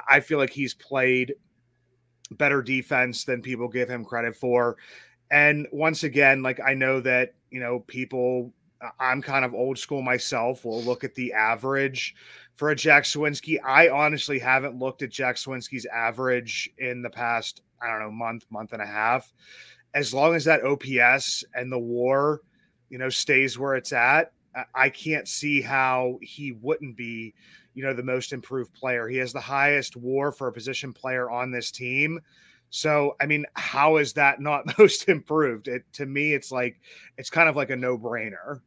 I 0.08 0.20
feel 0.20 0.38
like 0.38 0.52
he's 0.52 0.74
played 0.74 1.36
better 2.32 2.62
defense 2.62 3.26
than 3.26 3.42
people 3.42 3.68
give 3.68 3.90
him 3.90 4.06
credit 4.06 4.36
for. 4.36 4.78
And 5.30 5.68
once 5.72 6.04
again, 6.04 6.44
like 6.44 6.60
I 6.60 6.74
know 6.74 7.00
that, 7.02 7.34
you 7.50 7.60
know, 7.60 7.80
people, 7.88 8.54
I'm 9.00 9.22
kind 9.22 9.46
of 9.46 9.54
old 9.54 9.78
school 9.78 10.02
myself, 10.02 10.66
will 10.66 10.82
look 10.82 11.04
at 11.04 11.16
the 11.16 11.34
average 11.34 12.16
for 12.56 12.70
a 12.70 12.76
Jack 12.76 13.04
Suwinski. 13.04 13.58
I 13.64 13.90
honestly 13.90 14.40
haven't 14.40 14.80
looked 14.80 15.02
at 15.02 15.10
Jack 15.10 15.36
Suwinski's 15.36 15.86
average 15.86 16.70
in 16.78 17.02
the 17.02 17.10
past 17.10 17.62
I 17.82 17.88
don't 17.88 18.00
know, 18.00 18.12
month, 18.12 18.46
month 18.50 18.74
and 18.74 18.82
a 18.82 18.86
half. 18.86 19.32
As 19.94 20.14
long 20.14 20.36
as 20.36 20.46
that 20.46 20.64
OPS 20.64 21.44
and 21.54 21.72
the 21.72 21.80
war, 21.80 22.42
you 22.90 22.98
know, 22.98 23.10
stays 23.10 23.58
where 23.58 23.76
it's 23.76 23.92
at, 23.92 24.32
I 24.76 24.90
can't 24.90 25.28
see 25.28 25.62
how 25.62 26.20
he 26.22 26.52
wouldn't 26.52 26.98
be, 26.98 27.34
you 27.74 27.84
know, 27.84 27.94
the 27.94 28.04
most 28.04 28.34
improved 28.34 28.74
player. 28.74 29.08
He 29.08 29.18
has 29.18 29.34
the 29.34 29.40
highest 29.40 29.96
war 29.96 30.32
for 30.32 30.48
a 30.48 30.54
position 30.54 30.94
player 30.94 31.30
on 31.30 31.52
this 31.52 31.72
team. 31.72 32.20
So, 32.70 33.16
I 33.20 33.26
mean, 33.26 33.46
how 33.54 33.98
is 33.98 34.14
that 34.14 34.40
not 34.40 34.66
most 34.78 35.10
improved? 35.10 35.68
It 35.68 35.84
to 35.94 36.06
me, 36.06 36.34
it's 36.34 36.52
like 36.52 36.80
it's 37.18 37.30
kind 37.30 37.50
of 37.50 37.56
like 37.56 37.70
a 37.70 37.76
no-brainer. 37.76 38.62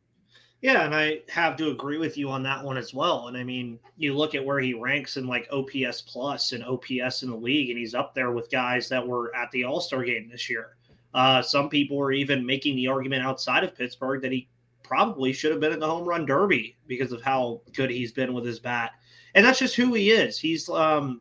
Yeah, 0.60 0.86
and 0.86 0.94
I 0.94 1.20
have 1.28 1.56
to 1.56 1.70
agree 1.70 1.98
with 1.98 2.16
you 2.16 2.30
on 2.30 2.42
that 2.44 2.64
one 2.64 2.78
as 2.78 2.94
well. 2.94 3.28
And 3.28 3.36
I 3.36 3.44
mean, 3.44 3.78
you 3.98 4.14
look 4.14 4.34
at 4.34 4.42
where 4.42 4.60
he 4.60 4.72
ranks 4.72 5.18
in 5.18 5.26
like 5.26 5.46
OPS 5.52 6.00
plus 6.00 6.52
and 6.52 6.64
OPS 6.64 7.22
in 7.22 7.30
the 7.30 7.36
league, 7.36 7.68
and 7.68 7.78
he's 7.78 7.94
up 7.94 8.14
there 8.14 8.30
with 8.30 8.50
guys 8.50 8.88
that 8.88 9.06
were 9.06 9.34
at 9.36 9.50
the 9.50 9.64
All 9.64 9.80
Star 9.80 10.02
game 10.02 10.30
this 10.30 10.48
year. 10.48 10.76
Uh, 11.12 11.42
some 11.42 11.68
people 11.68 11.96
were 11.96 12.12
even 12.12 12.46
making 12.46 12.76
the 12.76 12.88
argument 12.88 13.24
outside 13.24 13.62
of 13.62 13.76
Pittsburgh 13.76 14.22
that 14.22 14.32
he 14.32 14.48
probably 14.84 15.32
should 15.32 15.50
have 15.50 15.60
been 15.60 15.72
in 15.72 15.80
the 15.80 15.88
home 15.88 16.06
run 16.06 16.24
derby 16.24 16.76
because 16.86 17.10
of 17.10 17.22
how 17.22 17.60
good 17.72 17.90
he's 17.90 18.12
been 18.12 18.32
with 18.32 18.44
his 18.44 18.60
bat. 18.60 18.92
And 19.34 19.44
that's 19.44 19.58
just 19.58 19.74
who 19.74 19.94
he 19.94 20.10
is. 20.10 20.38
He's, 20.38 20.68
um, 20.68 21.20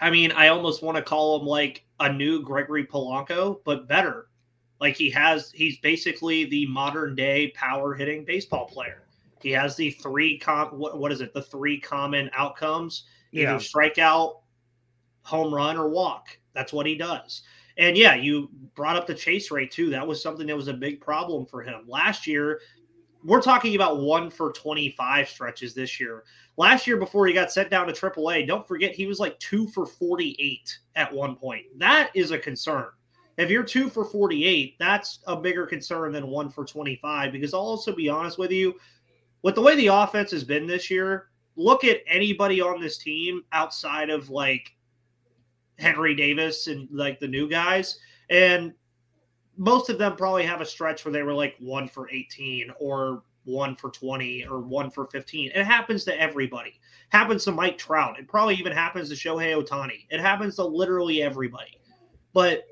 I 0.00 0.10
mean, 0.10 0.32
I 0.32 0.48
almost 0.48 0.82
want 0.82 0.96
to 0.96 1.02
call 1.02 1.38
him 1.38 1.46
like 1.46 1.84
a 2.00 2.10
new 2.10 2.42
Gregory 2.42 2.86
Polanco, 2.86 3.60
but 3.64 3.86
better 3.88 4.28
like 4.80 4.96
he 4.96 5.10
has, 5.10 5.50
he's 5.52 5.78
basically 5.78 6.44
the 6.44 6.66
modern 6.66 7.14
day 7.14 7.52
power 7.54 7.94
hitting 7.94 8.24
baseball 8.24 8.66
player. 8.66 9.02
He 9.42 9.50
has 9.52 9.76
the 9.76 9.90
three 9.90 10.38
com. 10.38 10.68
What, 10.78 10.98
what 10.98 11.12
is 11.12 11.20
it? 11.20 11.32
The 11.32 11.42
three 11.42 11.78
common 11.78 12.30
outcomes: 12.34 13.04
either 13.32 13.52
yeah. 13.52 13.56
strikeout, 13.56 14.40
home 15.22 15.52
run, 15.52 15.76
or 15.76 15.88
walk. 15.88 16.38
That's 16.54 16.72
what 16.72 16.86
he 16.86 16.96
does. 16.96 17.42
And 17.78 17.96
yeah, 17.96 18.14
you 18.14 18.48
brought 18.74 18.96
up 18.96 19.06
the 19.06 19.14
chase 19.14 19.50
rate 19.50 19.70
too. 19.70 19.90
That 19.90 20.06
was 20.06 20.22
something 20.22 20.46
that 20.46 20.56
was 20.56 20.68
a 20.68 20.74
big 20.74 21.00
problem 21.00 21.44
for 21.44 21.62
him 21.62 21.84
last 21.86 22.26
year. 22.26 22.60
We're 23.26 23.42
talking 23.42 23.74
about 23.74 23.98
one 23.98 24.30
for 24.30 24.52
25 24.52 25.28
stretches 25.28 25.74
this 25.74 25.98
year. 25.98 26.22
Last 26.56 26.86
year, 26.86 26.96
before 26.96 27.26
he 27.26 27.32
got 27.32 27.50
sent 27.50 27.70
down 27.70 27.88
to 27.88 27.92
AAA, 27.92 28.46
don't 28.46 28.66
forget 28.66 28.94
he 28.94 29.06
was 29.06 29.18
like 29.18 29.36
two 29.40 29.66
for 29.66 29.84
48 29.84 30.78
at 30.94 31.12
one 31.12 31.34
point. 31.34 31.64
That 31.76 32.10
is 32.14 32.30
a 32.30 32.38
concern 32.38 32.86
If 33.36 33.50
you're 33.50 33.64
two 33.64 33.90
for 33.90 34.04
48, 34.04 34.76
that's 34.78 35.18
a 35.26 35.34
bigger 35.34 35.66
concern 35.66 36.12
than 36.12 36.28
one 36.28 36.50
for 36.50 36.64
25. 36.64 37.32
Because 37.32 37.52
I'll 37.52 37.60
also 37.60 37.92
be 37.92 38.08
honest 38.08 38.38
with 38.38 38.52
you, 38.52 38.76
with 39.42 39.56
the 39.56 39.62
way 39.62 39.74
the 39.74 39.88
offense 39.88 40.30
has 40.30 40.44
been 40.44 40.68
this 40.68 40.88
year, 40.88 41.30
look 41.56 41.82
at 41.82 42.02
anybody 42.06 42.60
on 42.60 42.80
this 42.80 42.96
team 42.96 43.42
outside 43.50 44.08
of 44.08 44.30
like 44.30 44.72
Henry 45.80 46.14
Davis 46.14 46.68
and 46.68 46.88
like 46.92 47.18
the 47.18 47.26
new 47.26 47.48
guys. 47.48 47.98
And 48.30 48.72
most 49.56 49.90
of 49.90 49.98
them 49.98 50.16
probably 50.16 50.44
have 50.44 50.60
a 50.60 50.66
stretch 50.66 51.04
where 51.04 51.12
they 51.12 51.22
were 51.22 51.34
like 51.34 51.56
one 51.58 51.88
for 51.88 52.10
18 52.10 52.72
or 52.78 53.22
one 53.44 53.76
for 53.76 53.90
20 53.90 54.46
or 54.46 54.60
one 54.60 54.90
for 54.90 55.06
15. 55.06 55.52
It 55.54 55.64
happens 55.64 56.04
to 56.04 56.20
everybody. 56.20 56.80
Happens 57.10 57.44
to 57.44 57.52
Mike 57.52 57.78
Trout. 57.78 58.18
It 58.18 58.28
probably 58.28 58.56
even 58.56 58.72
happens 58.72 59.08
to 59.08 59.14
Shohei 59.14 59.54
Ohtani. 59.54 60.06
It 60.10 60.20
happens 60.20 60.56
to 60.56 60.64
literally 60.64 61.22
everybody. 61.22 61.80
But 62.32 62.66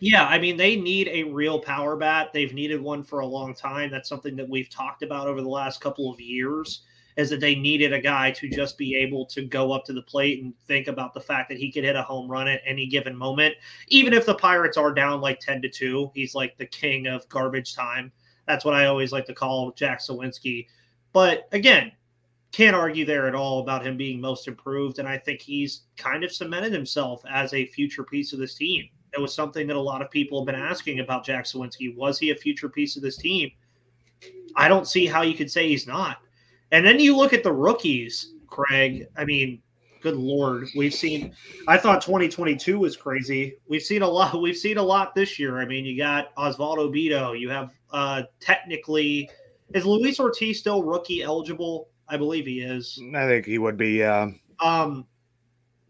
yeah, 0.00 0.26
I 0.26 0.38
mean, 0.38 0.56
they 0.56 0.76
need 0.76 1.08
a 1.08 1.24
real 1.24 1.60
power 1.60 1.96
bat. 1.96 2.30
They've 2.32 2.52
needed 2.52 2.80
one 2.80 3.02
for 3.02 3.20
a 3.20 3.26
long 3.26 3.54
time. 3.54 3.90
That's 3.90 4.08
something 4.08 4.36
that 4.36 4.48
we've 4.48 4.70
talked 4.70 5.02
about 5.02 5.28
over 5.28 5.40
the 5.40 5.48
last 5.48 5.80
couple 5.80 6.12
of 6.12 6.20
years 6.20 6.82
is 7.20 7.28
that 7.28 7.40
they 7.40 7.54
needed 7.54 7.92
a 7.92 8.00
guy 8.00 8.30
to 8.30 8.48
just 8.48 8.78
be 8.78 8.96
able 8.96 9.26
to 9.26 9.42
go 9.42 9.72
up 9.72 9.84
to 9.84 9.92
the 9.92 10.02
plate 10.02 10.42
and 10.42 10.54
think 10.66 10.88
about 10.88 11.12
the 11.12 11.20
fact 11.20 11.50
that 11.50 11.58
he 11.58 11.70
could 11.70 11.84
hit 11.84 11.94
a 11.94 12.02
home 12.02 12.30
run 12.30 12.48
at 12.48 12.62
any 12.64 12.86
given 12.86 13.14
moment. 13.14 13.54
Even 13.88 14.14
if 14.14 14.24
the 14.24 14.34
Pirates 14.34 14.78
are 14.78 14.92
down 14.92 15.20
like 15.20 15.38
10 15.38 15.60
to 15.60 15.68
2, 15.68 16.12
he's 16.14 16.34
like 16.34 16.56
the 16.56 16.66
king 16.66 17.06
of 17.06 17.28
garbage 17.28 17.74
time. 17.74 18.10
That's 18.46 18.64
what 18.64 18.74
I 18.74 18.86
always 18.86 19.12
like 19.12 19.26
to 19.26 19.34
call 19.34 19.72
Jack 19.72 20.00
Suwinski. 20.00 20.66
But 21.12 21.46
again, 21.52 21.92
can't 22.52 22.74
argue 22.74 23.04
there 23.04 23.28
at 23.28 23.34
all 23.34 23.60
about 23.60 23.86
him 23.86 23.98
being 23.98 24.18
most 24.18 24.48
improved. 24.48 24.98
And 24.98 25.06
I 25.06 25.18
think 25.18 25.40
he's 25.40 25.82
kind 25.98 26.24
of 26.24 26.32
cemented 26.32 26.72
himself 26.72 27.22
as 27.30 27.52
a 27.52 27.66
future 27.66 28.02
piece 28.02 28.32
of 28.32 28.38
this 28.38 28.54
team. 28.54 28.88
It 29.12 29.20
was 29.20 29.34
something 29.34 29.66
that 29.66 29.76
a 29.76 29.80
lot 29.80 30.00
of 30.00 30.10
people 30.10 30.40
have 30.40 30.46
been 30.46 30.60
asking 30.60 31.00
about 31.00 31.26
Jack 31.26 31.44
Suwinski. 31.44 31.94
Was 31.96 32.18
he 32.18 32.30
a 32.30 32.34
future 32.34 32.70
piece 32.70 32.96
of 32.96 33.02
this 33.02 33.18
team? 33.18 33.50
I 34.56 34.68
don't 34.68 34.88
see 34.88 35.06
how 35.06 35.20
you 35.20 35.34
could 35.34 35.50
say 35.50 35.68
he's 35.68 35.86
not. 35.86 36.22
And 36.72 36.86
then 36.86 37.00
you 37.00 37.16
look 37.16 37.32
at 37.32 37.42
the 37.42 37.52
rookies, 37.52 38.34
Craig. 38.46 39.06
I 39.16 39.24
mean, 39.24 39.60
good 40.00 40.16
lord, 40.16 40.68
we've 40.76 40.94
seen. 40.94 41.34
I 41.68 41.76
thought 41.76 42.00
2022 42.02 42.78
was 42.78 42.96
crazy. 42.96 43.56
We've 43.68 43.82
seen 43.82 44.02
a 44.02 44.08
lot. 44.08 44.40
We've 44.42 44.56
seen 44.56 44.78
a 44.78 44.82
lot 44.82 45.14
this 45.14 45.38
year. 45.38 45.58
I 45.58 45.64
mean, 45.64 45.84
you 45.84 45.96
got 45.96 46.34
Osvaldo 46.36 46.94
Bido. 46.94 47.38
You 47.38 47.50
have 47.50 47.72
uh 47.92 48.22
technically, 48.40 49.28
is 49.74 49.84
Luis 49.84 50.20
Ortiz 50.20 50.58
still 50.58 50.82
rookie 50.82 51.22
eligible? 51.22 51.88
I 52.08 52.16
believe 52.16 52.46
he 52.46 52.60
is. 52.60 53.00
I 53.14 53.26
think 53.26 53.46
he 53.46 53.58
would 53.58 53.76
be. 53.76 53.92
Yeah. 53.92 54.30
Um, 54.60 55.06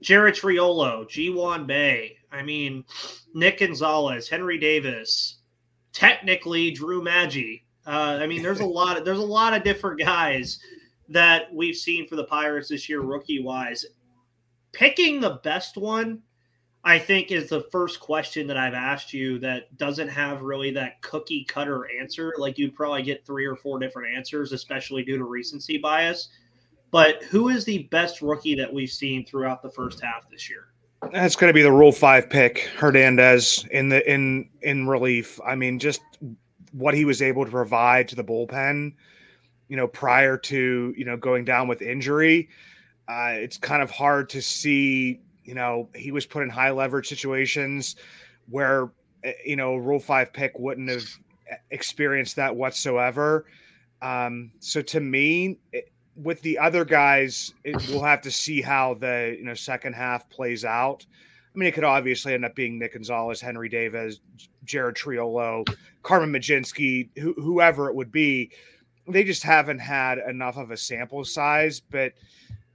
Jared 0.03 0.35
Triolo, 0.35 1.09
Ji-hwan 1.09 1.67
Bae. 1.67 2.13
I 2.31 2.43
mean, 2.43 2.85
Nick 3.35 3.59
Gonzalez, 3.59 4.29
Henry 4.29 4.59
Davis, 4.59 5.41
technically 5.93 6.71
Drew 6.71 7.03
Maggi. 7.03 7.63
Uh, 7.87 8.19
I 8.21 8.27
mean, 8.27 8.43
there's 8.43 8.61
a 8.61 8.67
lot 8.67 8.99
of 8.99 9.05
there's 9.05 9.19
a 9.19 9.23
lot 9.23 9.55
of 9.55 9.63
different 9.63 9.99
guys 10.01 10.61
that 11.09 11.53
we've 11.53 11.77
seen 11.77 12.07
for 12.07 12.17
the 12.17 12.25
Pirates 12.25 12.69
this 12.69 12.89
year, 12.89 13.01
rookie 13.01 13.43
wise. 13.43 13.85
Picking 14.73 15.21
the 15.21 15.41
best 15.43 15.77
one, 15.77 16.23
I 16.85 16.99
think, 16.99 17.33
is 17.33 17.49
the 17.49 17.63
first 17.73 17.99
question 17.99 18.47
that 18.47 18.57
I've 18.57 18.75
asked 18.75 19.13
you 19.13 19.39
that 19.41 19.77
doesn't 19.77 20.09
have 20.09 20.43
really 20.43 20.71
that 20.73 21.03
cookie 21.03 21.45
cutter 21.45 21.89
answer. 22.01 22.33
Like 22.39 22.59
you'd 22.59 22.75
probably 22.75 23.03
get 23.03 23.27
three 23.27 23.45
or 23.45 23.57
four 23.57 23.79
different 23.79 24.15
answers, 24.17 24.53
especially 24.53 25.03
due 25.03 25.19
to 25.19 25.25
recency 25.25 25.79
bias. 25.79 26.29
But 26.93 27.23
who 27.25 27.49
is 27.49 27.65
the 27.65 27.85
best 27.91 28.23
rookie 28.23 28.55
that 28.57 28.73
we've 28.73 28.91
seen 28.91 29.25
throughout 29.25 29.63
the 29.63 29.71
first 29.71 30.01
half 30.01 30.29
this 30.31 30.49
year? 30.49 30.69
That's 31.13 31.35
going 31.35 31.49
to 31.49 31.55
be 31.55 31.63
the 31.63 31.73
Rule 31.73 31.93
Five 31.93 32.29
pick, 32.29 32.71
Hernandez 32.77 33.65
in 33.71 33.89
the 33.89 34.09
in 34.11 34.51
in 34.63 34.87
relief. 34.87 35.41
I 35.47 35.55
mean, 35.55 35.79
just 35.79 36.03
what 36.73 36.95
he 36.95 37.05
was 37.05 37.23
able 37.23 37.45
to 37.45 37.51
provide 37.51 38.09
to 38.09 38.17
the 38.17 38.25
bullpen, 38.25 38.95
you 39.69 39.77
know, 39.77 39.87
prior 39.87 40.37
to 40.37 40.95
you 40.97 41.05
know 41.05 41.17
going 41.17 41.45
down 41.45 41.69
with 41.69 41.83
injury. 41.83 42.49
Uh, 43.09 43.33
it's 43.33 43.57
kind 43.57 43.83
of 43.83 43.91
hard 43.91 44.29
to 44.31 44.43
see. 44.43 45.21
You 45.45 45.55
know, 45.55 45.89
he 45.95 46.13
was 46.13 46.27
put 46.27 46.43
in 46.43 46.49
high 46.49 46.71
leverage 46.71 47.09
situations 47.09 47.97
where 48.49 48.91
eh, 49.25 49.33
you 49.45 49.57
know 49.57 49.77
Rule 49.77 50.01
Five 50.01 50.33
pick 50.33 50.59
wouldn't 50.59 50.89
have 50.89 51.09
experienced 51.71 52.37
that 52.37 52.55
whatsoever. 52.55 53.47
Um, 54.03 54.53
so 54.61 54.81
to 54.83 55.01
me, 55.01 55.59
it, 55.73 55.91
with 56.17 56.41
the 56.43 56.59
other 56.59 56.85
guys, 56.85 57.53
it, 57.65 57.77
we'll 57.89 58.03
have 58.03 58.23
to 58.23 58.31
see 58.31 58.61
how 58.61 58.95
the 58.95 59.37
you 59.39 59.45
know 59.45 59.55
second 59.55 59.95
half 59.95 60.29
plays 60.29 60.65
out. 60.65 61.07
I 61.55 61.59
mean, 61.59 61.69
it 61.69 61.73
could 61.73 61.85
obviously 61.85 62.35
end 62.35 62.45
up 62.45 62.55
being 62.55 62.79
Nick 62.79 62.93
Gonzalez, 62.93 63.41
Henry 63.41 63.69
Davis, 63.69 64.21
Jared 64.65 64.95
Triolo, 64.95 65.67
Carmen 66.03 66.33
Mlodzinski, 66.33 67.09
whoever 67.19 67.89
it 67.89 67.95
would 67.95 68.13
be. 68.13 68.51
They 69.09 69.25
just 69.25 69.43
haven't 69.43 69.81
had 69.81 70.19
enough 70.19 70.57
of 70.57 70.71
a 70.71 70.77
sample 70.77 71.25
size. 71.25 71.81
But 71.81 72.13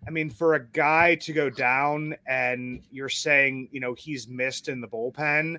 I 0.05 0.09
mean, 0.09 0.29
for 0.29 0.55
a 0.55 0.65
guy 0.65 1.15
to 1.15 1.31
go 1.31 1.49
down 1.49 2.15
and 2.27 2.83
you're 2.91 3.07
saying, 3.07 3.69
you 3.71 3.79
know, 3.79 3.93
he's 3.93 4.27
missed 4.27 4.67
in 4.67 4.81
the 4.81 4.87
bullpen, 4.87 5.57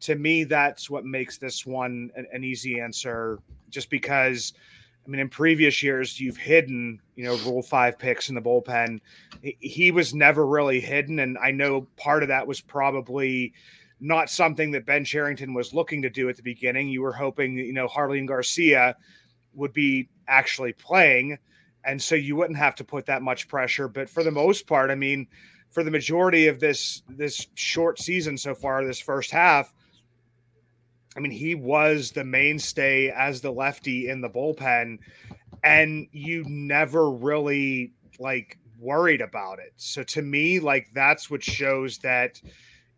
to 0.00 0.16
me, 0.16 0.44
that's 0.44 0.90
what 0.90 1.04
makes 1.04 1.38
this 1.38 1.64
one 1.64 2.10
an, 2.16 2.26
an 2.32 2.44
easy 2.44 2.80
answer, 2.80 3.38
just 3.70 3.90
because– 3.90 4.52
I 5.06 5.10
mean, 5.10 5.20
in 5.20 5.28
previous 5.28 5.82
years, 5.82 6.20
you've 6.20 6.36
hidden, 6.36 7.00
you 7.14 7.24
know, 7.24 7.36
Rule 7.44 7.62
Five 7.62 7.98
picks 7.98 8.28
in 8.28 8.34
the 8.34 8.42
bullpen. 8.42 9.00
He 9.40 9.92
was 9.92 10.14
never 10.14 10.44
really 10.46 10.80
hidden, 10.80 11.20
and 11.20 11.38
I 11.38 11.52
know 11.52 11.86
part 11.96 12.22
of 12.22 12.28
that 12.28 12.46
was 12.46 12.60
probably 12.60 13.52
not 14.00 14.28
something 14.28 14.72
that 14.72 14.84
Ben 14.84 15.04
Cherington 15.04 15.54
was 15.54 15.72
looking 15.72 16.02
to 16.02 16.10
do 16.10 16.28
at 16.28 16.36
the 16.36 16.42
beginning. 16.42 16.88
You 16.88 17.02
were 17.02 17.12
hoping, 17.12 17.56
you 17.56 17.72
know, 17.72 17.86
Jarlin 17.86 18.26
Garcia 18.26 18.96
would 19.54 19.72
be 19.72 20.08
actually 20.26 20.72
playing, 20.72 21.38
and 21.84 22.02
so 22.02 22.14
you 22.16 22.34
wouldn't 22.34 22.58
have 22.58 22.74
to 22.74 22.84
put 22.84 23.06
that 23.06 23.22
much 23.22 23.48
pressure. 23.48 23.88
But 23.88 24.10
for 24.10 24.24
the 24.24 24.32
most 24.32 24.66
part, 24.66 24.90
I 24.90 24.96
mean, 24.96 25.28
for 25.70 25.84
the 25.84 25.90
majority 25.90 26.48
of 26.48 26.58
this 26.58 27.02
this 27.08 27.46
short 27.54 28.00
season 28.00 28.36
so 28.36 28.54
far, 28.54 28.84
this 28.84 28.98
first 28.98 29.30
half, 29.30 29.72
I 31.16 31.20
mean, 31.20 31.32
he 31.32 31.54
was 31.54 32.10
the 32.10 32.24
mainstay 32.24 33.08
as 33.08 33.40
the 33.40 33.50
lefty 33.50 34.10
in 34.10 34.20
the 34.20 34.28
bullpen, 34.28 34.98
and 35.64 36.06
you 36.12 36.44
never 36.46 37.10
really 37.10 37.92
like 38.18 38.58
worried 38.78 39.22
about 39.22 39.58
it. 39.58 39.72
So 39.76 40.02
to 40.02 40.22
me, 40.22 40.60
like 40.60 40.88
that's 40.92 41.30
what 41.30 41.42
shows 41.42 41.98
that 41.98 42.40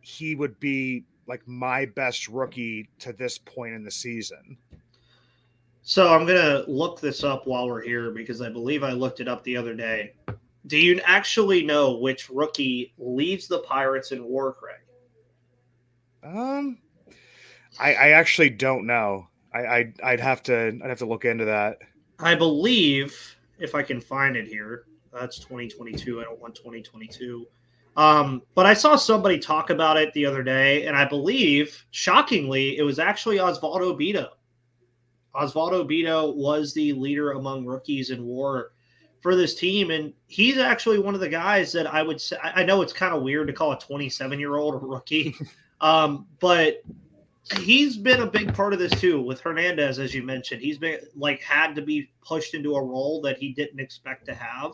he 0.01 0.35
would 0.35 0.59
be 0.59 1.05
like 1.29 1.47
my 1.47 1.85
best 1.85 2.27
rookie 2.27 2.89
to 2.99 3.13
this 3.13 3.39
point 3.39 3.75
in 3.75 3.85
the 3.85 3.91
season. 3.91 4.57
So 5.83 6.13
I'm 6.13 6.27
gonna 6.27 6.65
look 6.67 7.01
this 7.01 7.23
up 7.23 7.47
while 7.47 7.69
we're 7.69 7.83
here 7.83 8.11
because 8.11 8.43
I 8.43 8.49
believe 8.49 8.83
I 8.83 8.93
looked 8.93 9.21
it 9.21 9.29
up 9.29 9.45
the 9.45 9.57
other 9.57 9.75
day. 9.75 10.15
Do 10.67 10.77
you 10.77 11.01
actually 11.05 11.65
know 11.65 11.97
which 11.97 12.29
rookie 12.29 12.93
leaves 12.99 13.47
the 13.47 13.61
Pirates 13.61 14.13
in 14.13 14.25
WAR, 14.25 14.53
Craig? 14.53 14.81
Um, 16.23 16.79
I, 17.79 17.95
I 17.95 18.09
actually 18.11 18.51
don't 18.51 18.87
know. 18.87 19.29
I, 19.53 19.59
I 19.59 19.93
I'd 20.03 20.21
have 20.21 20.43
to 20.45 20.79
I'd 20.83 20.89
have 20.89 20.99
to 20.99 21.07
look 21.07 21.25
into 21.25 21.45
that. 21.47 21.79
I 22.19 22.35
believe 22.35 23.37
if 23.59 23.75
I 23.75 23.83
can 23.83 24.01
find 24.01 24.37
it 24.37 24.47
here. 24.47 24.85
That's 25.13 25.39
2022. 25.39 26.21
I 26.21 26.25
don't 26.25 26.41
want 26.41 26.55
2022. 26.55 27.47
Um, 27.97 28.43
but 28.55 28.67
I 28.67 28.75
saw 28.75 28.95
somebody 28.95 29.39
talk 29.39 29.71
about 29.71 29.97
it 29.97 30.13
the 30.13 30.25
other 30.25 30.45
day, 30.45 30.87
and 30.87 30.97
I 30.97 31.05
believe, 31.05 31.85
shockingly, 31.91 32.79
it 32.79 32.83
was 32.83 33.01
actually 33.01 33.39
Osvaldo 33.39 33.99
Bido. 33.99 34.29
Osvaldo 35.35 35.85
Bido 35.85 36.35
was 36.37 36.73
the 36.73 36.93
leader 36.93 37.33
among 37.33 37.67
rookies 37.67 38.11
in 38.11 38.25
WAR 38.25 38.71
for 39.21 39.35
this 39.35 39.57
team, 39.57 39.91
and 39.91 40.13
he's 40.29 40.59
actually 40.59 41.01
one 41.01 41.15
of 41.15 41.21
the 41.21 41.29
guys 41.29 41.73
that 41.73 41.93
I 41.93 42.03
would 42.03 42.21
say. 42.21 42.37
I 42.41 42.63
know 42.63 42.83
it's 42.83 42.93
kind 42.93 43.15
of 43.15 43.23
weird 43.23 43.49
to 43.49 43.53
call 43.53 43.73
a 43.73 43.79
27 43.79 44.39
year 44.39 44.57
old 44.57 44.75
a 44.75 44.79
rookie, 44.79 45.35
um, 45.81 46.27
but 46.39 46.83
he's 47.61 47.97
been 47.97 48.21
a 48.21 48.27
big 48.27 48.55
part 48.55 48.73
of 48.73 48.79
this 48.79 48.93
too 49.01 49.21
with 49.21 49.41
Hernandez, 49.41 49.99
as 49.99 50.15
you 50.15 50.23
mentioned. 50.23 50.61
He's 50.61 50.79
been 50.79 50.99
like 51.17 51.41
had 51.41 51.75
to 51.77 51.83
be 51.83 52.11
pushed 52.25 52.55
into 52.55 52.75
a 52.75 52.83
role 52.83 53.21
that 53.23 53.39
he 53.39 53.53
didn't 53.53 53.81
expect 53.81 54.27
to 54.27 54.35
have. 54.35 54.73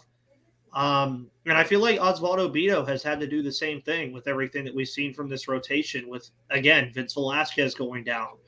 Um, 0.73 1.31
and 1.47 1.57
I 1.57 1.63
feel 1.63 1.81
like 1.81 2.01
Osvaldo 2.01 2.53
Bido 2.53 2.87
has 2.87 3.03
had 3.03 3.21
to 3.21 3.29
do 3.29 3.43
the 3.43 3.53
same 3.53 3.81
thing 3.81 4.13
with 4.13 4.27
everything 4.27 4.65
that 4.65 4.75
we've 4.75 4.89
seen 4.89 5.15
from 5.15 5.29
this 5.29 5.47
rotation. 5.47 6.09
With 6.09 6.31
again, 6.51 6.91
Vince 6.93 7.15
Velasquez 7.15 7.75
going 7.75 8.03
down, 8.03 8.39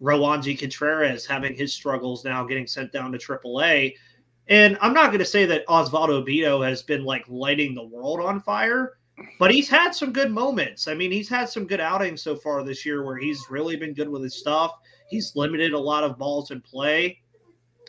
Roansy 0.00 0.58
Contreras 0.58 1.26
having 1.26 1.54
his 1.54 1.74
struggles 1.74 2.24
now, 2.24 2.44
getting 2.44 2.66
sent 2.66 2.92
down 2.92 3.12
to 3.12 3.18
AAA. 3.18 3.94
And 4.48 4.78
I'm 4.80 4.94
not 4.94 5.06
going 5.06 5.18
to 5.18 5.24
say 5.24 5.44
that 5.46 5.66
Osvaldo 5.66 6.26
Bido 6.26 6.66
has 6.66 6.82
been 6.82 7.04
like 7.04 7.24
lighting 7.28 7.74
the 7.74 7.84
world 7.84 8.20
on 8.20 8.40
fire, 8.40 8.98
but 9.38 9.50
he's 9.50 9.68
had 9.68 9.94
some 9.94 10.12
good 10.12 10.30
moments. 10.30 10.88
I 10.88 10.94
mean, 10.94 11.10
he's 11.10 11.28
had 11.28 11.48
some 11.48 11.66
good 11.66 11.80
outings 11.80 12.22
so 12.22 12.36
far 12.36 12.62
this 12.62 12.84
year 12.84 13.04
where 13.04 13.16
he's 13.16 13.40
really 13.50 13.76
been 13.76 13.94
good 13.94 14.08
with 14.08 14.22
his 14.22 14.38
stuff. 14.38 14.72
He's 15.08 15.34
limited 15.36 15.72
a 15.72 15.78
lot 15.78 16.04
of 16.04 16.18
balls 16.18 16.50
in 16.50 16.60
play. 16.60 17.20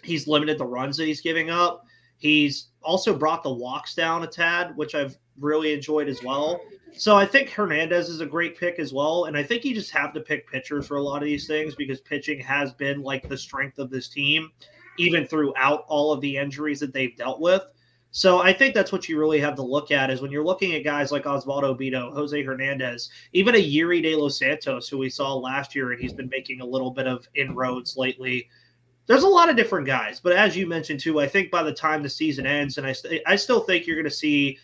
He's 0.03 0.27
limited 0.27 0.57
the 0.57 0.65
runs 0.65 0.97
that 0.97 1.05
he's 1.05 1.21
giving 1.21 1.49
up. 1.49 1.85
He's 2.17 2.69
also 2.81 3.15
brought 3.15 3.43
the 3.43 3.53
walks 3.53 3.93
down 3.93 4.23
a 4.23 4.27
tad, 4.27 4.75
which 4.75 4.95
I've 4.95 5.17
really 5.39 5.73
enjoyed 5.73 6.07
as 6.07 6.23
well. 6.23 6.61
So 6.93 7.15
I 7.15 7.25
think 7.25 7.49
Hernandez 7.49 8.09
is 8.09 8.21
a 8.21 8.25
great 8.25 8.57
pick 8.57 8.79
as 8.79 8.93
well. 8.93 9.25
And 9.25 9.37
I 9.37 9.43
think 9.43 9.65
you 9.65 9.73
just 9.73 9.91
have 9.91 10.13
to 10.13 10.21
pick 10.21 10.49
pitchers 10.49 10.87
for 10.87 10.97
a 10.97 11.01
lot 11.01 11.21
of 11.21 11.25
these 11.25 11.45
things 11.45 11.75
because 11.75 12.01
pitching 12.01 12.39
has 12.39 12.73
been 12.73 13.03
like 13.03 13.27
the 13.27 13.37
strength 13.37 13.77
of 13.77 13.91
this 13.91 14.07
team, 14.09 14.51
even 14.97 15.27
throughout 15.27 15.85
all 15.87 16.11
of 16.11 16.21
the 16.21 16.37
injuries 16.37 16.79
that 16.79 16.93
they've 16.93 17.15
dealt 17.15 17.39
with. 17.39 17.63
So 18.17 18.39
I 18.39 18.51
think 18.51 18.73
that's 18.73 18.91
what 18.91 19.08
you 19.08 19.19
really 19.19 19.39
have 19.41 19.53
to 19.58 19.62
look 19.62 19.91
at 19.91 20.10
is 20.10 20.21
when 20.21 20.32
you're 20.32 20.43
looking 20.43 20.73
at 20.73 20.84
guys 20.84 21.12
like 21.12 21.25
Osvaldo 21.25 21.80
Bido, 21.80 22.12
Jose 22.15 22.41
Hernandez, 22.41 23.12
even 23.34 23.53
a 23.53 23.60
Yerry 23.60 24.01
De 24.01 24.15
Los 24.15 24.39
Santos, 24.39 24.89
who 24.89 24.97
we 24.97 25.08
saw 25.08 25.36
last 25.36 25.75
year, 25.75 25.91
and 25.91 26.01
he's 26.01 26.13
been 26.13 26.27
making 26.27 26.60
a 26.60 26.65
little 26.65 26.89
bit 26.89 27.06
of 27.06 27.27
inroads 27.36 27.95
lately. 27.95 28.49
There's 29.06 29.21
a 29.21 29.27
lot 29.27 29.49
of 29.49 29.56
different 29.56 29.86
guys, 29.86 30.19
but 30.19 30.34
as 30.34 30.58
you 30.58 30.65
mentioned 30.65 30.99
too, 30.99 31.19
I 31.19 31.27
think 31.27 31.51
by 31.51 31.62
the 31.62 31.71
time 31.71 32.01
the 32.01 32.10
season 32.10 32.47
ends, 32.47 32.80
and 32.80 32.88
I, 32.88 32.91
st- 32.91 33.21
I 33.27 33.36
still 33.36 33.60
think 33.60 33.86
you're 33.86 33.95
going 33.95 34.06
to 34.06 34.10
see 34.10 34.58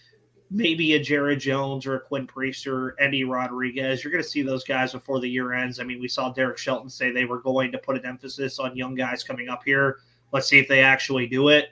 maybe 0.50 0.96
a 0.96 1.00
Jared 1.00 1.39
Jones 1.39 1.86
or 1.86 1.98
a 1.98 2.00
Quinn 2.00 2.26
Priester, 2.26 2.94
Endy 3.00 3.24
Rodriguez. 3.24 4.04
You're 4.04 4.12
going 4.12 4.24
to 4.24 4.28
see 4.28 4.42
those 4.42 4.63
guys 4.63 4.94
before 4.94 5.20
the 5.20 5.30
year 5.30 5.54
ends. 5.54 5.80
I 5.80 5.84
mean, 5.84 6.02
we 6.02 6.08
saw 6.08 6.32
Derek 6.32 6.58
Shelton 6.58 6.89
say 6.89 7.12
they 7.12 7.26
were 7.26 7.39
going 7.39 7.72
to 7.74 7.78
put 7.78 7.98
an 7.98 8.06
emphasis 8.08 8.58
on 8.58 8.76
young 8.76 8.96
guys 8.96 9.24
coming 9.24 9.48
up 9.48 9.62
here. 9.63 10.00
Let's 10.32 10.48
see 10.48 10.58
if 10.58 10.68
they 10.68 10.82
actually 10.82 11.28
do 11.28 11.50
it. 11.50 11.68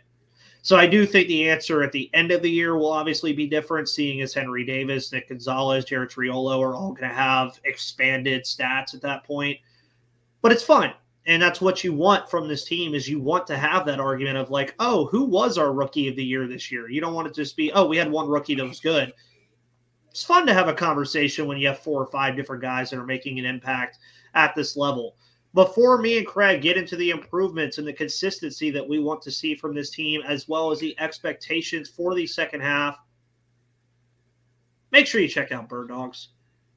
So 0.63 0.77
I 0.77 0.85
do 0.85 1.07
think 1.07 1.27
the 1.27 1.49
answer 1.49 1.81
at 1.81 1.91
the 1.91 2.09
end 2.13 2.31
of 2.31 2.43
the 2.43 2.51
year 2.51 2.77
will 2.77 2.91
obviously 2.91 3.33
be 3.33 3.47
different, 3.47 3.89
seeing 3.89 4.21
as 4.21 4.33
Henry 4.33 4.63
Davis, 4.63 5.11
Nick 5.11 5.29
Gonzalez, 5.29 5.85
Jared 5.85 6.11
Triolo 6.11 6.59
are 6.59 6.75
all 6.75 6.91
going 6.91 7.09
to 7.09 7.15
have 7.15 7.59
expanded 7.65 8.43
stats 8.43 8.93
at 8.93 9.01
that 9.01 9.23
point. 9.23 9.57
But 10.41 10.51
it's 10.51 10.63
fun. 10.63 10.93
And 11.25 11.41
that's 11.41 11.61
what 11.61 11.83
you 11.83 11.93
want 11.93 12.29
from 12.29 12.47
this 12.47 12.63
team 12.63 12.93
is 12.93 13.07
you 13.07 13.19
want 13.19 13.47
to 13.47 13.57
have 13.57 13.85
that 13.85 13.99
argument 13.99 14.37
of 14.37 14.51
like, 14.51 14.75
oh, 14.79 15.05
who 15.05 15.23
was 15.23 15.57
our 15.57 15.73
rookie 15.73 16.07
of 16.07 16.15
the 16.15 16.23
year 16.23 16.47
this 16.47 16.71
year? 16.71 16.89
You 16.89 17.01
don't 17.01 17.13
want 17.13 17.27
it 17.27 17.33
to 17.35 17.41
just 17.41 17.57
be, 17.57 17.71
oh, 17.73 17.85
we 17.85 17.97
had 17.97 18.09
one 18.09 18.27
rookie 18.27 18.55
that 18.55 18.67
was 18.67 18.79
good. 18.79 19.13
It's 20.11 20.23
fun 20.23 20.45
to 20.45 20.53
have 20.53 20.67
a 20.67 20.73
conversation 20.73 21.47
when 21.47 21.57
you 21.57 21.67
have 21.67 21.79
four 21.79 22.01
or 22.01 22.07
five 22.07 22.35
different 22.35 22.61
guys 22.61 22.89
that 22.89 22.99
are 22.99 23.05
making 23.05 23.39
an 23.39 23.45
impact 23.45 23.99
at 24.35 24.55
this 24.55 24.75
level 24.75 25.15
before 25.53 25.97
me 25.97 26.17
and 26.17 26.25
Craig 26.25 26.61
get 26.61 26.77
into 26.77 26.95
the 26.95 27.09
improvements 27.09 27.77
and 27.77 27.87
the 27.87 27.93
consistency 27.93 28.71
that 28.71 28.87
we 28.87 28.99
want 28.99 29.21
to 29.23 29.31
see 29.31 29.55
from 29.55 29.75
this 29.75 29.89
team, 29.89 30.21
as 30.25 30.47
well 30.47 30.71
as 30.71 30.79
the 30.79 30.97
expectations 30.99 31.89
for 31.89 32.15
the 32.15 32.25
second 32.25 32.61
half, 32.61 32.97
make 34.91 35.07
sure 35.07 35.19
you 35.19 35.27
check 35.27 35.51
out 35.51 35.67
Bird 35.67 35.89
Dogs. 35.89 36.29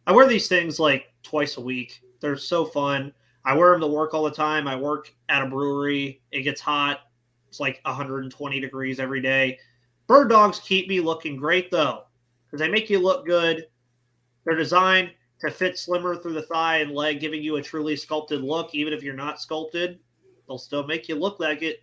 I 0.07 0.13
wear 0.13 0.27
these 0.27 0.49
things 0.49 0.81
like 0.81 1.13
twice 1.23 1.57
a 1.57 1.61
week. 1.61 2.03
They're 2.21 2.37
so 2.37 2.65
fun. 2.65 3.13
I 3.45 3.55
wear 3.55 3.73
them 3.73 3.81
to 3.83 3.87
work 3.87 4.13
all 4.13 4.25
the 4.25 4.31
time. 4.31 4.67
I 4.67 4.77
work 4.77 5.13
at 5.29 5.43
a 5.43 5.47
brewery. 5.47 6.23
It 6.33 6.43
gets 6.43 6.61
hot. 6.61 7.01
It's 7.49 7.61
like 7.61 7.81
120 7.85 8.61
degrees 8.61 8.99
every 8.99 9.21
day. 9.21 9.59
Bird 10.07 10.29
Dogs 10.29 10.59
keep 10.59 10.89
me 10.89 11.01
looking 11.01 11.37
great 11.37 11.71
though, 11.71 12.05
because 12.47 12.61
they 12.61 12.71
make 12.71 12.91
you 12.91 12.99
look 12.99 13.25
good. 13.25 13.67
They're 14.45 14.57
designed 14.57 15.13
to 15.40 15.51
fit 15.51 15.79
slimmer 15.79 16.16
through 16.16 16.35
the 16.35 16.42
thigh 16.42 16.79
and 16.79 16.92
leg, 16.92 17.20
giving 17.20 17.42
you 17.42 17.57
a 17.57 17.62
truly 17.62 17.97
sculpted 17.97 18.42
look. 18.42 18.75
Even 18.75 18.92
if 18.92 19.03
you're 19.03 19.14
not 19.14 19.40
sculpted, 19.40 19.99
they'll 20.47 20.59
still 20.59 20.87
make 20.87 21.09
you 21.09 21.16
look 21.16 21.40
like 21.40 21.62
it. 21.62 21.83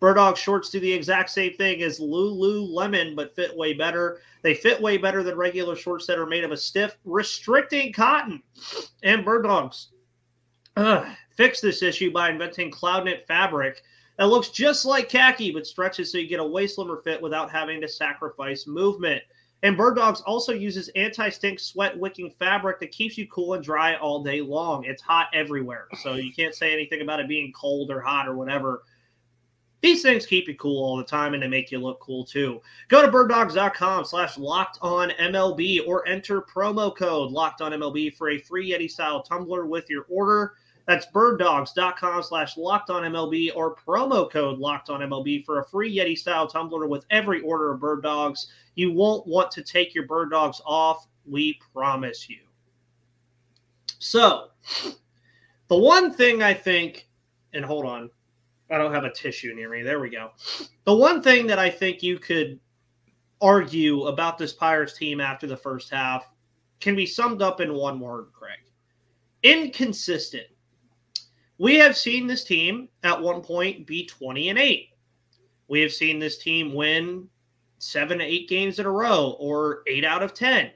Birddog 0.00 0.36
shorts 0.36 0.70
do 0.70 0.78
the 0.78 0.92
exact 0.92 1.30
same 1.30 1.54
thing 1.54 1.82
as 1.82 1.98
Lululemon, 1.98 3.16
but 3.16 3.34
fit 3.34 3.56
way 3.56 3.72
better. 3.74 4.20
They 4.42 4.54
fit 4.54 4.80
way 4.80 4.96
better 4.96 5.22
than 5.24 5.36
regular 5.36 5.74
shorts 5.74 6.06
that 6.06 6.18
are 6.18 6.26
made 6.26 6.44
of 6.44 6.52
a 6.52 6.56
stiff, 6.56 6.96
restricting 7.04 7.92
cotton. 7.92 8.42
And 9.02 9.26
uh, 10.76 11.14
fix 11.36 11.60
this 11.60 11.82
issue 11.82 12.12
by 12.12 12.30
inventing 12.30 12.70
Cloudknit 12.70 13.26
fabric 13.26 13.82
that 14.16 14.28
looks 14.28 14.50
just 14.50 14.84
like 14.84 15.08
khaki 15.08 15.50
but 15.50 15.66
stretches 15.66 16.12
so 16.12 16.18
you 16.18 16.28
get 16.28 16.40
a 16.40 16.46
way 16.46 16.66
slimmer 16.66 17.00
fit 17.02 17.20
without 17.20 17.50
having 17.50 17.80
to 17.80 17.88
sacrifice 17.88 18.66
movement. 18.68 19.22
And 19.62 19.76
Bird 19.76 19.96
Dogs 19.96 20.20
also 20.20 20.52
uses 20.52 20.88
anti 20.94 21.28
stink 21.30 21.58
sweat 21.58 21.98
wicking 21.98 22.30
fabric 22.30 22.78
that 22.80 22.92
keeps 22.92 23.18
you 23.18 23.26
cool 23.26 23.54
and 23.54 23.64
dry 23.64 23.96
all 23.96 24.22
day 24.22 24.40
long. 24.40 24.84
It's 24.84 25.02
hot 25.02 25.28
everywhere. 25.32 25.88
So 26.02 26.14
you 26.14 26.32
can't 26.32 26.54
say 26.54 26.72
anything 26.72 27.00
about 27.00 27.20
it 27.20 27.28
being 27.28 27.52
cold 27.52 27.90
or 27.90 28.00
hot 28.00 28.28
or 28.28 28.36
whatever. 28.36 28.84
These 29.80 30.02
things 30.02 30.26
keep 30.26 30.48
you 30.48 30.56
cool 30.56 30.82
all 30.82 30.96
the 30.96 31.04
time 31.04 31.34
and 31.34 31.42
they 31.42 31.48
make 31.48 31.70
you 31.70 31.78
look 31.78 32.00
cool 32.00 32.24
too. 32.24 32.60
Go 32.88 33.02
to 33.02 33.10
birddogs.com 33.10 34.04
slash 34.04 34.36
locked 34.36 34.78
on 34.82 35.10
MLB 35.10 35.86
or 35.86 36.06
enter 36.08 36.42
promo 36.42 36.94
code 36.94 37.30
locked 37.30 37.60
on 37.60 37.72
MLB 37.72 38.14
for 38.14 38.30
a 38.30 38.38
free 38.38 38.70
Yeti 38.70 38.90
style 38.90 39.22
tumbler 39.22 39.66
with 39.66 39.88
your 39.88 40.04
order. 40.08 40.54
That's 40.88 41.04
birddogs.com 41.06 42.22
slash 42.22 42.56
locked 42.56 42.88
on 42.88 43.02
MLB 43.02 43.50
or 43.54 43.76
promo 43.76 44.28
code 44.30 44.58
locked 44.58 44.88
on 44.88 45.00
MLB 45.00 45.44
for 45.44 45.60
a 45.60 45.64
free 45.66 45.94
Yeti 45.94 46.16
style 46.16 46.46
tumbler 46.46 46.86
with 46.86 47.04
every 47.10 47.42
order 47.42 47.72
of 47.72 47.80
Bird 47.80 48.02
Dogs. 48.02 48.46
You 48.74 48.90
won't 48.92 49.26
want 49.26 49.50
to 49.50 49.62
take 49.62 49.94
your 49.94 50.06
Bird 50.06 50.30
Dogs 50.30 50.62
off. 50.64 51.06
We 51.26 51.60
promise 51.74 52.30
you. 52.30 52.38
So, 53.98 54.48
the 55.68 55.76
one 55.76 56.10
thing 56.10 56.42
I 56.42 56.54
think, 56.54 57.06
and 57.52 57.66
hold 57.66 57.84
on, 57.84 58.08
I 58.70 58.78
don't 58.78 58.94
have 58.94 59.04
a 59.04 59.12
tissue 59.12 59.54
near 59.54 59.68
me. 59.68 59.82
There 59.82 60.00
we 60.00 60.08
go. 60.08 60.30
The 60.84 60.96
one 60.96 61.22
thing 61.22 61.46
that 61.48 61.58
I 61.58 61.68
think 61.68 62.02
you 62.02 62.18
could 62.18 62.58
argue 63.42 64.06
about 64.06 64.38
this 64.38 64.54
Pirates 64.54 64.96
team 64.96 65.20
after 65.20 65.46
the 65.46 65.56
first 65.56 65.90
half 65.90 66.30
can 66.80 66.96
be 66.96 67.04
summed 67.04 67.42
up 67.42 67.60
in 67.60 67.74
one 67.74 68.00
word, 68.00 68.28
Craig 68.32 68.58
inconsistent. 69.42 70.46
We 71.58 71.74
have 71.76 71.96
seen 71.96 72.26
this 72.26 72.44
team 72.44 72.88
at 73.02 73.20
one 73.20 73.42
point 73.42 73.86
be 73.86 74.06
20 74.06 74.48
and 74.50 74.58
8. 74.58 74.88
We 75.66 75.80
have 75.80 75.92
seen 75.92 76.18
this 76.18 76.38
team 76.38 76.72
win 76.72 77.28
seven 77.78 78.18
to 78.18 78.24
eight 78.24 78.48
games 78.48 78.78
in 78.78 78.86
a 78.86 78.90
row 78.90 79.36
or 79.38 79.82
eight 79.86 80.04
out 80.04 80.22
of 80.22 80.34
10. 80.34 80.70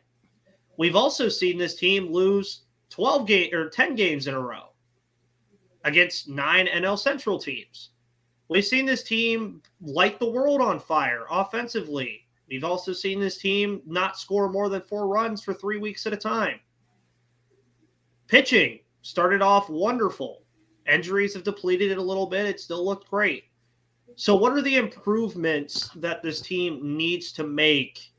We've 0.77 0.97
also 0.97 1.29
seen 1.29 1.57
this 1.57 1.77
team 1.77 2.13
lose 2.13 2.63
12 2.91 3.27
game 3.27 3.55
or 3.55 3.69
10 3.69 3.95
games 3.95 4.27
in 4.27 4.35
a 4.35 4.41
row 4.41 4.71
against 5.85 6.29
nine 6.29 6.67
NL 6.67 6.99
Central 6.99 7.39
teams. 7.39 7.91
We've 8.49 8.65
seen 8.65 8.85
this 8.85 9.03
team 9.03 9.63
light 9.81 10.19
the 10.19 10.31
world 10.31 10.61
on 10.61 10.79
fire 10.79 11.25
offensively. 11.31 12.27
We've 12.49 12.65
also 12.65 12.93
seen 12.93 13.21
this 13.21 13.39
team 13.39 13.83
not 13.87 14.19
score 14.19 14.51
more 14.51 14.69
than 14.69 14.83
four 14.83 15.07
runs 15.07 15.43
for 15.43 15.55
three 15.55 15.79
weeks 15.79 16.07
at 16.07 16.13
a 16.13 16.19
time. 16.19 16.61
Pitching 18.27 18.81
started 19.01 19.43
off 19.43 19.71
wonderful. 19.71 20.42
Injuries 20.91 21.35
have 21.35 21.45
depleted 21.45 21.91
it 21.91 21.99
a 21.99 22.03
little 22.03 22.27
bit. 22.27 22.47
It 22.47 22.61
still 22.61 22.85
looked 22.85 23.09
great. 23.11 23.45
So, 24.17 24.35
what 24.35 24.53
are 24.53 24.63
the 24.63 24.77
improvements 24.77 25.89
that 25.97 26.23
this 26.23 26.41
team 26.41 26.97
needs 26.97 27.33
to 27.33 27.45
make 27.45 28.13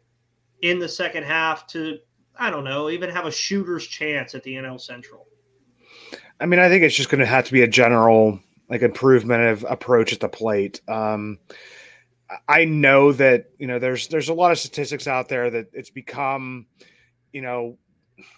in 0.61 0.79
the 0.79 0.89
second 0.89 1.23
half 1.23 1.67
to, 1.67 1.99
I 2.37 2.49
don't 2.49 2.63
know, 2.63 2.89
even 2.89 3.09
have 3.09 3.25
a 3.25 3.31
shooter's 3.31 3.85
chance 3.85 4.33
at 4.33 4.43
the 4.43 4.55
NL 4.55 4.79
Central? 4.79 5.27
I 6.39 6.45
mean, 6.45 6.59
I 6.59 6.69
think 6.69 6.83
it's 6.83 6.95
just 6.95 7.09
going 7.09 7.19
to 7.19 7.25
have 7.25 7.45
to 7.45 7.53
be 7.53 7.61
a 7.61 7.67
general 7.67 8.39
like 8.69 8.81
improvement 8.81 9.43
of 9.43 9.65
approach 9.69 10.13
at 10.13 10.19
the 10.19 10.29
plate. 10.29 10.81
Um, 10.87 11.37
I 12.47 12.65
know 12.65 13.11
that 13.13 13.51
you 13.59 13.67
know 13.67 13.79
there's 13.79 14.07
there's 14.07 14.29
a 14.29 14.33
lot 14.33 14.51
of 14.51 14.57
statistics 14.57 15.07
out 15.07 15.29
there 15.29 15.49
that 15.49 15.67
it's 15.73 15.89
become, 15.89 16.65
you 17.31 17.41
know, 17.41 17.77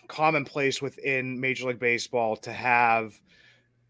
commonplace 0.07 0.81
within 0.81 1.39
Major 1.39 1.67
League 1.67 1.79
Baseball 1.79 2.35
to 2.38 2.51
have 2.51 3.19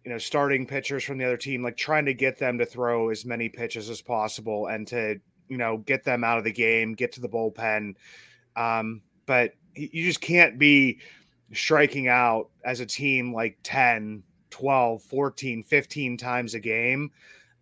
you 0.06 0.12
know, 0.12 0.20
starting 0.20 0.68
pitchers 0.68 1.04
from 1.04 1.18
the 1.18 1.26
other 1.26 1.36
team, 1.36 1.64
like 1.64 1.76
trying 1.76 2.06
to 2.06 2.14
get 2.14 2.38
them 2.38 2.60
to 2.60 2.66
throw 2.66 3.10
as 3.10 3.26
many 3.26 3.50
pitches 3.50 3.90
as 3.90 4.02
possible 4.02 4.68
and 4.68 4.88
to, 4.88 5.20
you 5.50 5.58
know, 5.58 5.78
get 5.78 6.04
them 6.04 6.24
out 6.24 6.38
of 6.38 6.44
the 6.44 6.52
game, 6.52 6.94
get 6.94 7.12
to 7.14 7.22
the 7.22 7.28
bullpen. 7.28 7.96
Um, 8.56 9.02
but 9.26 9.54
you 9.76 10.06
just 10.06 10.22
can't 10.22 10.60
be 10.60 11.00
striking 11.54 12.08
out 12.08 12.50
as 12.64 12.82
a 12.82 12.86
team 12.86 13.34
like 13.34 13.58
10, 13.64 14.22
12, 14.52 15.02
14, 15.02 15.64
15 15.64 16.18
times 16.18 16.54
a 16.54 16.60
game. 16.60 17.10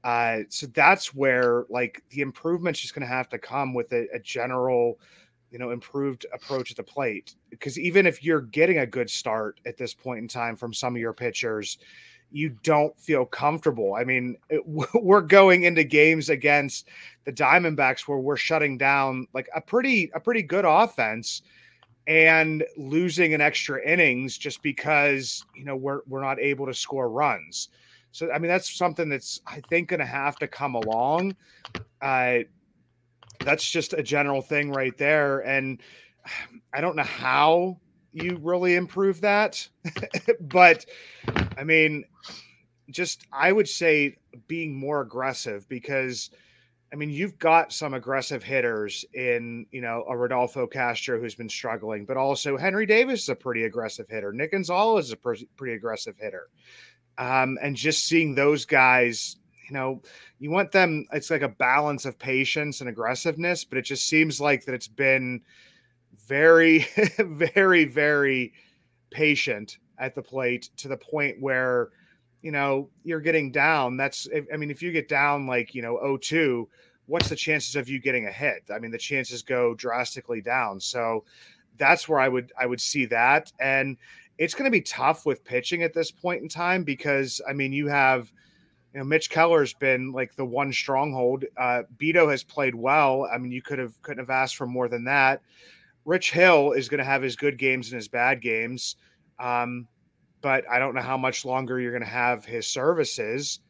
Uh, 0.04 0.40
so 0.50 0.68
that's 0.68 1.16
where 1.16 1.64
like 1.70 2.04
the 2.10 2.20
improvement's 2.20 2.82
just 2.82 2.94
going 2.94 3.08
to 3.08 3.14
have 3.14 3.30
to 3.30 3.38
come 3.38 3.74
with 3.74 3.90
a, 3.94 4.06
a 4.14 4.20
general, 4.20 5.00
you 5.50 5.58
know, 5.58 5.72
improved 5.72 6.26
approach 6.34 6.72
at 6.72 6.78
the 6.78 6.84
plate. 6.84 7.36
Because 7.50 7.80
even 7.80 8.06
if 8.06 8.22
you're 8.22 8.42
getting 8.42 8.80
a 8.80 8.86
good 8.86 9.10
start 9.10 9.62
at 9.66 9.78
this 9.78 9.94
point 9.94 10.20
in 10.20 10.28
time 10.28 10.58
from 10.58 10.74
some 10.74 10.94
of 10.94 11.00
your 11.00 11.14
pitchers, 11.14 11.78
you 12.34 12.50
don't 12.64 13.00
feel 13.00 13.26
comfortable. 13.26 13.94
I 13.94 14.04
mean, 14.04 14.36
it, 14.50 14.64
we're 14.94 15.22
going 15.22 15.64
into 15.64 15.84
games 15.84 16.30
against 16.30 16.90
the 17.24 17.32
Diamondbacks 17.32 18.02
where 18.02 18.18
we're 18.18 18.36
shutting 18.36 18.78
down 18.78 19.28
like 19.34 19.48
a 19.56 19.62
pretty 19.62 20.12
a 20.14 20.20
pretty 20.20 20.42
good 20.42 20.66
offense 20.66 21.44
and 22.06 22.66
losing 22.76 23.34
an 23.34 23.40
extra 23.40 23.82
innings 23.88 24.38
just 24.38 24.62
because, 24.62 25.46
you 25.56 25.64
know, 25.64 25.76
we're 25.76 26.02
we're 26.08 26.22
not 26.22 26.40
able 26.40 26.66
to 26.66 26.74
score 26.74 27.10
runs. 27.10 27.70
So 28.12 28.30
I 28.32 28.40
mean, 28.40 28.50
that's 28.50 28.70
something 28.70 29.08
that's 29.08 29.40
I 29.48 29.62
think 29.70 29.90
going 29.90 30.00
to 30.02 30.06
have 30.06 30.36
to 30.38 30.48
come 30.48 30.76
along. 30.76 31.36
Uh 32.02 32.40
that's 33.40 33.70
just 33.70 33.94
a 33.94 34.04
general 34.04 34.42
thing 34.42 34.72
right 34.72 34.98
there 34.98 35.40
and 35.42 35.82
I 36.74 36.82
don't 36.82 36.96
know 36.96 37.04
how 37.04 37.78
you 38.14 38.40
really 38.42 38.76
improve 38.76 39.22
that. 39.22 39.68
but 40.40 40.86
I 41.58 41.64
mean, 41.64 42.06
just 42.90 43.26
I 43.32 43.52
would 43.52 43.68
say 43.68 44.18
being 44.48 44.76
more 44.76 45.02
aggressive 45.02 45.68
because 45.68 46.30
I 46.94 46.96
mean, 46.96 47.10
you've 47.10 47.40
got 47.40 47.74
some 47.74 47.96
aggressive 47.96 48.44
hitters 48.44 49.04
in, 49.16 49.66
you 49.72 49.82
know, 49.82 50.06
a 50.08 50.16
Rodolfo 50.16 50.68
Castro 50.68 51.20
who's 51.20 51.34
been 51.34 51.50
struggling, 51.50 52.06
but 52.06 52.18
also 52.18 52.56
Henry 52.56 52.86
Davis 52.86 53.24
is 53.24 53.30
a 53.30 53.36
pretty 53.36 53.64
aggressive 53.64 54.08
hitter. 54.08 54.32
Nick 54.32 54.52
Gonzalez 54.52 55.08
is 55.08 55.14
a 55.14 55.18
pretty 55.18 55.74
aggressive 55.74 56.16
hitter. 56.20 56.50
Um, 57.18 57.58
and 57.64 57.76
just 57.76 58.06
seeing 58.06 58.36
those 58.36 58.66
guys, 58.66 59.38
you 59.68 59.74
know, 59.74 60.04
you 60.38 60.52
want 60.52 60.72
them, 60.72 61.08
it's 61.12 61.32
like 61.32 61.42
a 61.42 61.50
balance 61.50 62.06
of 62.06 62.20
patience 62.20 62.80
and 62.80 62.88
aggressiveness, 62.88 63.64
but 63.64 63.80
it 63.80 63.86
just 63.86 64.08
seems 64.08 64.40
like 64.40 64.66
that 64.66 64.76
it's 64.76 64.88
been 64.88 65.42
very, 66.28 66.88
very, 67.18 67.86
very 67.86 68.54
patient 69.12 69.78
at 69.98 70.16
the 70.16 70.22
plate 70.22 70.70
to 70.78 70.88
the 70.88 70.98
point 70.98 71.38
where, 71.40 71.90
you 72.42 72.52
know, 72.52 72.90
you're 73.04 73.22
getting 73.22 73.52
down. 73.52 73.98
That's, 73.98 74.28
I 74.52 74.58
mean, 74.58 74.72
if 74.72 74.82
you 74.82 74.92
get 74.92 75.08
down 75.08 75.48
like, 75.48 75.74
you 75.74 75.82
know, 75.82 76.18
02, 76.18 76.68
what's 77.06 77.30
the 77.30 77.36
chances 77.36 77.76
of 77.76 77.90
you 77.90 78.00
getting 78.00 78.28
a 78.28 78.32
hit? 78.32 78.64
I 78.74 78.80
mean, 78.80 78.92
the 78.92 78.98
chances 78.98 79.42
go 79.42 79.74
drastically 79.76 80.42
down. 80.42 80.80
So 80.80 81.24
that's 81.78 82.08
where 82.08 82.20
I 82.20 82.28
would, 82.28 82.52
I 82.60 82.66
would 82.66 82.82
see 82.82 83.06
that. 83.06 83.52
And 83.60 83.98
it's 84.38 84.54
going 84.54 84.66
to 84.66 84.72
be 84.72 84.82
tough 84.82 85.26
with 85.26 85.44
pitching 85.44 85.84
at 85.84 85.94
this 85.94 86.12
point 86.12 86.42
in 86.42 86.50
time 86.50 86.84
because, 86.84 87.42
I 87.48 87.54
mean, 87.54 87.72
you 87.72 87.88
have, 87.88 88.32
you 88.94 89.00
know, 89.00 89.06
Mitch 89.06 89.30
Keller's 89.30 89.74
been 89.74 90.12
like 90.12 90.36
the 90.36 90.46
one 90.46 90.72
stronghold. 90.72 91.46
Uh, 91.58 91.84
Bido 91.98 92.30
has 92.30 92.44
played 92.44 92.76
well. 92.76 93.28
I 93.32 93.38
mean, 93.38 93.52
you 93.52 93.62
could 93.62 93.80
have 93.80 94.00
couldn't 94.02 94.20
have 94.20 94.30
asked 94.30 94.56
for 94.56 94.68
more 94.68 94.88
than 94.88 95.06
that. 95.06 95.42
Rich 96.06 96.32
Hill 96.32 96.74
is 96.74 96.90
going 96.90 97.00
to 97.00 97.04
have 97.04 97.22
his 97.22 97.36
good 97.36 97.58
games 97.58 97.92
and 97.92 97.98
his 97.98 98.08
bad 98.08 98.42
games. 98.42 98.96
Um, 99.40 99.88
but 100.42 100.70
I 100.70 100.78
don't 100.80 100.94
know 100.94 101.02
how 101.02 101.18
much 101.18 101.46
longer 101.46 101.80
you're 101.80 101.92
going 101.92 102.04
to 102.04 102.10
have 102.10 102.46
his 102.46 102.68
services. 102.68 103.62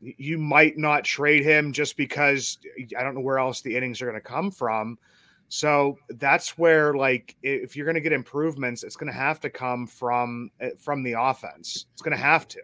You 0.00 0.38
might 0.38 0.78
not 0.78 1.04
trade 1.04 1.44
him 1.44 1.72
just 1.72 1.96
because 1.96 2.58
I 2.98 3.02
don't 3.02 3.14
know 3.14 3.20
where 3.20 3.38
else 3.38 3.60
the 3.60 3.76
innings 3.76 4.00
are 4.00 4.06
going 4.06 4.20
to 4.20 4.26
come 4.26 4.50
from. 4.50 4.98
So 5.48 5.98
that's 6.08 6.58
where, 6.58 6.94
like, 6.94 7.36
if 7.42 7.76
you're 7.76 7.86
going 7.86 7.94
to 7.94 8.00
get 8.00 8.12
improvements, 8.12 8.82
it's 8.82 8.96
going 8.96 9.12
to 9.12 9.18
have 9.18 9.38
to 9.40 9.50
come 9.50 9.86
from 9.86 10.50
eh, 10.60 10.70
from 10.78 11.02
the 11.02 11.12
offense. 11.12 11.86
It's 11.92 12.02
going 12.02 12.16
to 12.16 12.22
have 12.22 12.48
to. 12.48 12.62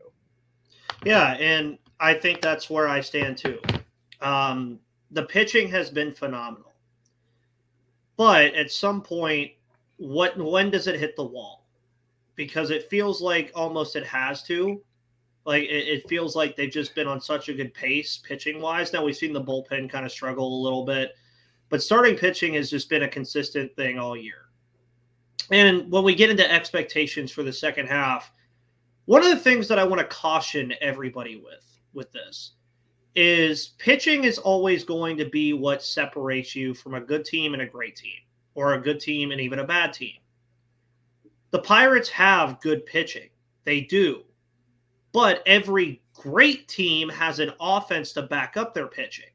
Yeah, 1.05 1.35
and 1.35 1.79
I 2.01 2.15
think 2.15 2.41
that's 2.41 2.69
where 2.69 2.89
I 2.89 3.01
stand 3.01 3.39
too. 3.39 3.61
Um, 4.21 4.81
the 5.11 5.25
pitching 5.25 5.69
has 5.69 5.91
been 5.91 6.13
phenomenal, 6.13 6.72
but 8.17 8.55
at 8.55 8.71
some 8.71 9.03
point, 9.03 9.53
what 9.97 10.37
when 10.37 10.71
does 10.71 10.87
it 10.87 10.99
hit 10.99 11.17
the 11.17 11.25
wall? 11.25 11.63
because 12.35 12.71
it 12.71 12.89
feels 12.89 13.21
like 13.21 13.53
almost 13.55 13.97
it 13.97 14.07
has 14.07 14.43
to. 14.45 14.81
Like 15.45 15.65
it, 15.65 15.89
it, 15.89 16.09
feels 16.09 16.37
like 16.37 16.55
they've 16.55 16.71
just 16.71 16.95
been 16.95 17.09
on 17.09 17.21
such 17.21 17.49
a 17.49 17.55
good 17.55 17.75
pace 17.75 18.19
pitching 18.19 18.61
wise. 18.61 18.93
Now 18.93 19.05
we've 19.05 19.17
seen 19.17 19.33
the 19.33 19.43
bullpen 19.43 19.91
kind 19.91 20.07
of 20.07 20.13
struggle 20.13 20.47
a 20.47 20.63
little 20.63 20.85
bit, 20.85 21.13
but 21.69 21.83
starting 21.83 22.17
pitching 22.17 22.55
has 22.55 22.71
just 22.71 22.89
been 22.89 23.03
a 23.03 23.09
consistent 23.09 23.75
thing 23.75 23.99
all 23.99 24.17
year. 24.17 24.47
And 25.51 25.91
when 25.91 26.05
we 26.05 26.15
get 26.15 26.31
into 26.31 26.49
expectations 26.49 27.33
for 27.33 27.43
the 27.43 27.53
second 27.53 27.89
half, 27.89 28.31
one 29.07 29.25
of 29.25 29.31
the 29.31 29.37
things 29.37 29.67
that 29.67 29.81
I 29.81 29.85
want 29.85 30.01
to 30.01 30.07
caution 30.07 30.73
everybody 30.81 31.37
with 31.37 31.81
with 31.93 32.13
this 32.13 32.53
is 33.15 33.69
pitching 33.79 34.25
is 34.25 34.39
always 34.39 34.85
going 34.85 35.17
to 35.19 35.27
be 35.27 35.53
what 35.53 35.83
separates 35.83 36.57
you 36.57 36.75
from 36.75 36.95
a 36.95 37.01
good 37.01 37.25
team 37.25 37.53
and 37.53 37.63
a 37.63 37.67
great 37.67 37.97
team, 37.97 38.21
or 38.55 38.75
a 38.75 38.81
good 38.81 39.01
team 39.01 39.31
and 39.31 39.41
even 39.41 39.59
a 39.59 39.65
bad 39.65 39.93
team. 39.93 40.17
The 41.51 41.59
Pirates 41.59 42.09
have 42.09 42.61
good 42.61 42.87
pitching. 42.87 43.29
They 43.65 43.83
do. 43.83 44.23
But 45.13 45.43
every 45.45 46.01
great 46.15 46.69
team 46.69 47.11
has 47.11 47.39
an 47.39 47.53
offense 47.61 48.13
to 48.15 48.23
back 48.23 48.57
up 48.57 48.73
their 48.73 48.87
pitching. 48.87 49.27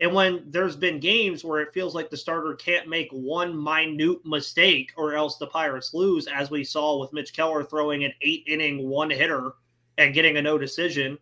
And 0.00 0.14
when 0.14 0.44
there's 0.48 0.76
been 0.76 0.98
games 0.98 1.44
where 1.44 1.60
it 1.60 1.74
feels 1.74 1.94
like 1.94 2.08
the 2.08 2.16
starter 2.16 2.54
can't 2.54 2.88
make 2.88 3.10
one 3.12 3.56
minute 3.56 4.24
mistake 4.24 4.92
or 4.96 5.14
else 5.14 5.36
the 5.36 5.46
Pirates 5.46 5.92
lose, 5.92 6.26
as 6.26 6.50
we 6.50 6.64
saw 6.64 6.98
with 6.98 7.12
Mitch 7.12 7.34
Keller 7.34 7.62
throwing 7.62 8.04
an 8.04 8.12
eight 8.22 8.42
inning 8.46 8.88
one 8.88 9.10
hitter 9.10 9.52
and 9.98 10.14
getting 10.14 10.38
a 10.38 10.42
no 10.42 10.56
decision, 10.56 11.18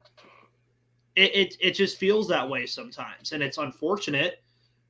it, 1.18 1.34
it, 1.34 1.56
it 1.60 1.70
just 1.72 1.98
feels 1.98 2.28
that 2.28 2.48
way 2.48 2.66
sometimes. 2.66 3.32
And 3.32 3.42
it's 3.42 3.58
unfortunate 3.58 4.42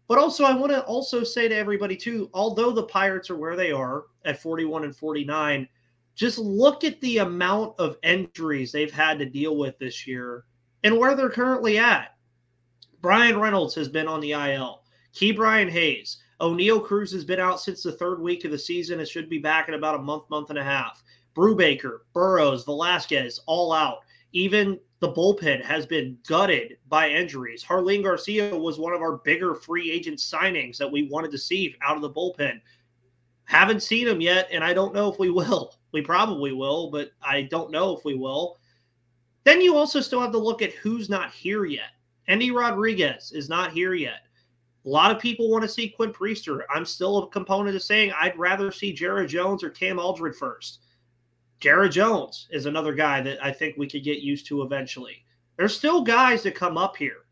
but 0.09 0.17
also, 0.17 0.45
I 0.45 0.55
want 0.55 0.73
to 0.73 0.83
also 0.85 1.23
say 1.23 1.49
to 1.49 1.55
everybody 1.55 1.95
too, 1.95 2.31
although 2.33 2.73
the 2.73 2.85
Pirates 2.85 3.29
are 3.29 3.37
where 3.37 3.57
they 3.57 3.71
are 3.71 4.07
at 4.25 4.41
41 4.41 4.85
and 4.85 4.97
49, 4.97 5.69
just 6.14 6.38
look 6.38 6.83
at 6.83 7.01
the 7.03 7.19
amount 7.19 7.79
of 7.79 7.99
injuries 8.03 8.73
they've 8.73 8.91
had 8.91 9.19
to 9.19 9.27
deal 9.27 9.57
with 9.59 9.79
this 9.79 10.07
year 10.07 10.45
and 10.83 10.97
where 10.97 11.14
they're 11.14 11.29
currently 11.29 11.79
at. 11.79 12.17
Bryan 13.03 13.38
Reynolds 13.38 13.75
has 13.75 13.88
been 13.88 14.09
on 14.09 14.21
the 14.21 14.33
IL. 14.33 14.83
Ke'Bryan 15.14 15.69
Hayes. 15.69 16.17
Oneil 16.41 16.85
Cruz 16.85 17.12
has 17.12 17.25
been 17.25 17.38
out 17.38 17.61
since 17.61 17.83
the 17.83 17.93
third 17.93 18.23
week 18.23 18.45
of 18.45 18.51
the 18.51 18.59
season 18.59 19.01
and 19.01 19.09
should 19.09 19.29
be 19.29 19.38
back 19.38 19.69
in 19.69 19.75
about 19.75 19.97
a 19.97 20.03
month, 20.03 20.31
month 20.31 20.49
and 20.51 20.59
a 20.59 20.64
half. 20.64 21.03
Brubaker, 21.37 21.99
Burrows, 22.14 22.64
Velasquez, 22.64 23.41
all 23.47 23.73
out. 23.73 23.99
Even 24.33 24.81
the 25.01 25.13
bullpen 25.13 25.63
has 25.63 25.87
been 25.87 26.19
gutted 26.27 26.79
by 26.89 27.09
injuries. 27.09 27.63
Jarlin 27.63 28.03
Garcia 28.03 28.57
was 28.57 28.79
one 28.79 28.93
of 28.93 29.01
our 29.01 29.19
bigger 29.19 29.55
free 29.55 29.91
agent 29.91 30.19
signings 30.19 30.77
that 30.79 30.91
we 30.91 31.09
wanted 31.09 31.31
to 31.31 31.39
see 31.39 31.77
out 31.83 31.97
of 31.97 32.03
the 32.03 32.11
bullpen. 32.11 32.61
Haven't 33.45 33.83
seen 33.83 34.09
him 34.09 34.21
yet, 34.21 34.49
and 34.51 34.65
I 34.65 34.75
don't 34.75 34.95
know 34.95 35.11
if 35.11 35.19
we 35.19 35.31
will. 35.31 35.75
We 35.91 36.03
probably 36.03 36.53
will, 36.53 36.91
but 36.91 37.13
I 37.23 37.41
don't 37.41 37.71
know 37.71 37.97
if 37.97 38.05
we 38.05 38.15
will. 38.15 38.59
Then 39.45 39.63
you 39.63 39.75
also 39.75 40.03
still 40.03 40.21
have 40.21 40.33
to 40.33 40.39
look 40.39 40.61
at 40.61 40.75
who's 40.75 41.09
not 41.09 41.33
here 41.33 41.65
yet. 41.65 41.93
Endy 42.29 42.51
Rodriguez 42.51 43.33
is 43.33 43.49
not 43.49 43.73
here 43.73 43.95
yet. 43.95 44.21
A 44.85 44.89
lot 44.89 45.11
of 45.11 45.19
people 45.19 45.51
want 45.51 45.63
to 45.63 45.69
see 45.69 45.89
Quinn 45.89 46.13
Priester. 46.13 46.61
I'm 46.69 46.85
still 46.85 47.17
a 47.17 47.31
component 47.31 47.75
of 47.75 47.83
saying 47.83 48.13
I'd 48.13 48.39
rather 48.39 48.71
see 48.71 48.93
Jared 48.93 49.31
Jones 49.31 49.65
or 49.65 49.71
Cam 49.71 49.99
Alldred 49.99 50.37
first. 50.37 50.81
Jared 51.61 51.92
Jones 51.92 52.47
is 52.51 52.66
another 52.66 52.94
guy 52.94 53.21
that 53.21 53.44
I 53.44 53.51
think 53.51 53.77
we 53.77 53.88
could 53.88 54.05
get 54.05 54.21
used 54.21 54.47
to 54.47 54.62
eventually. 54.62 55.25
There's 55.57 55.77
still 55.77 56.03
guys 56.03 56.44
that 56.44 56.55
come 56.55 56.79
up 56.79 56.97
here. 56.97 57.27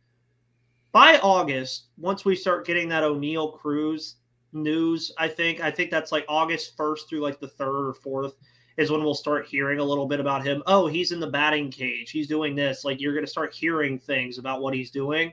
By 0.90 1.18
August, 1.18 1.88
once 1.96 2.24
we 2.24 2.34
start 2.34 2.66
getting 2.66 2.88
that 2.88 3.04
Oneil 3.04 3.56
Cruz 3.56 4.16
news, 4.52 5.12
I 5.18 5.28
think 5.28 5.60
I 5.60 5.70
think 5.70 5.90
that's 5.90 6.10
like 6.10 6.24
August 6.28 6.76
1st 6.76 7.08
through 7.08 7.20
like 7.20 7.38
the 7.38 7.48
3rd 7.48 7.94
or 8.04 8.24
4th 8.24 8.32
is 8.78 8.90
when 8.90 9.04
we'll 9.04 9.14
start 9.14 9.46
hearing 9.46 9.78
a 9.78 9.84
little 9.84 10.06
bit 10.06 10.20
about 10.20 10.44
him. 10.44 10.62
Oh, 10.66 10.86
he's 10.86 11.12
in 11.12 11.20
the 11.20 11.26
batting 11.26 11.70
cage. 11.70 12.10
He's 12.10 12.26
doing 12.26 12.54
this. 12.54 12.84
Like 12.84 13.00
you're 13.00 13.14
going 13.14 13.24
to 13.24 13.30
start 13.30 13.54
hearing 13.54 13.98
things 13.98 14.38
about 14.38 14.60
what 14.60 14.74
he's 14.74 14.90
doing. 14.90 15.32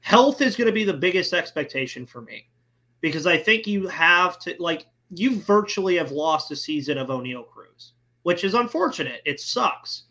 Health 0.00 0.40
is 0.40 0.56
going 0.56 0.66
to 0.66 0.72
be 0.72 0.84
the 0.84 0.94
biggest 0.94 1.32
expectation 1.32 2.06
for 2.06 2.22
me 2.22 2.48
because 3.00 3.26
I 3.26 3.36
think 3.36 3.66
you 3.66 3.88
have 3.88 4.38
to 4.40 4.54
like 4.60 4.86
you 5.10 5.40
virtually 5.40 5.96
have 5.96 6.12
lost 6.12 6.52
a 6.52 6.56
season 6.56 6.98
of 6.98 7.08
Oneil 7.08 7.46
Cruz 7.48 7.55
which 8.26 8.42
is 8.42 8.54
unfortunate. 8.54 9.22
It 9.24 9.38
sucks. 9.38 10.06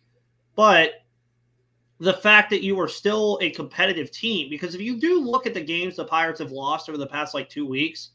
But 0.56 1.04
the 2.00 2.14
fact 2.14 2.50
that 2.52 2.64
you 2.64 2.80
are 2.80 2.88
still 2.88 3.38
a 3.42 3.50
competitive 3.50 4.10
team, 4.10 4.50
because 4.50 4.74
if 4.74 4.80
you 4.80 5.02
do 5.02 5.20
look 5.20 5.46
at 5.46 5.54
the 5.54 5.60
games 5.60 5.98
the 5.98 6.06
Pirates 6.06 6.40
have 6.40 6.54
lost 6.54 6.88
over 6.88 6.98
the 6.98 7.06
past 7.06 7.34
like 7.34 7.50
two 7.50 7.68
weeks, 7.68 8.12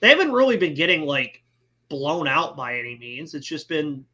they 0.00 0.08
haven't 0.08 0.32
really 0.32 0.56
been 0.56 0.72
getting 0.72 1.02
like 1.02 1.42
blown 1.90 2.26
out 2.26 2.56
by 2.56 2.78
any 2.78 2.96
means. 2.96 3.34
It's 3.34 3.46
just 3.46 3.68
been 3.68 4.06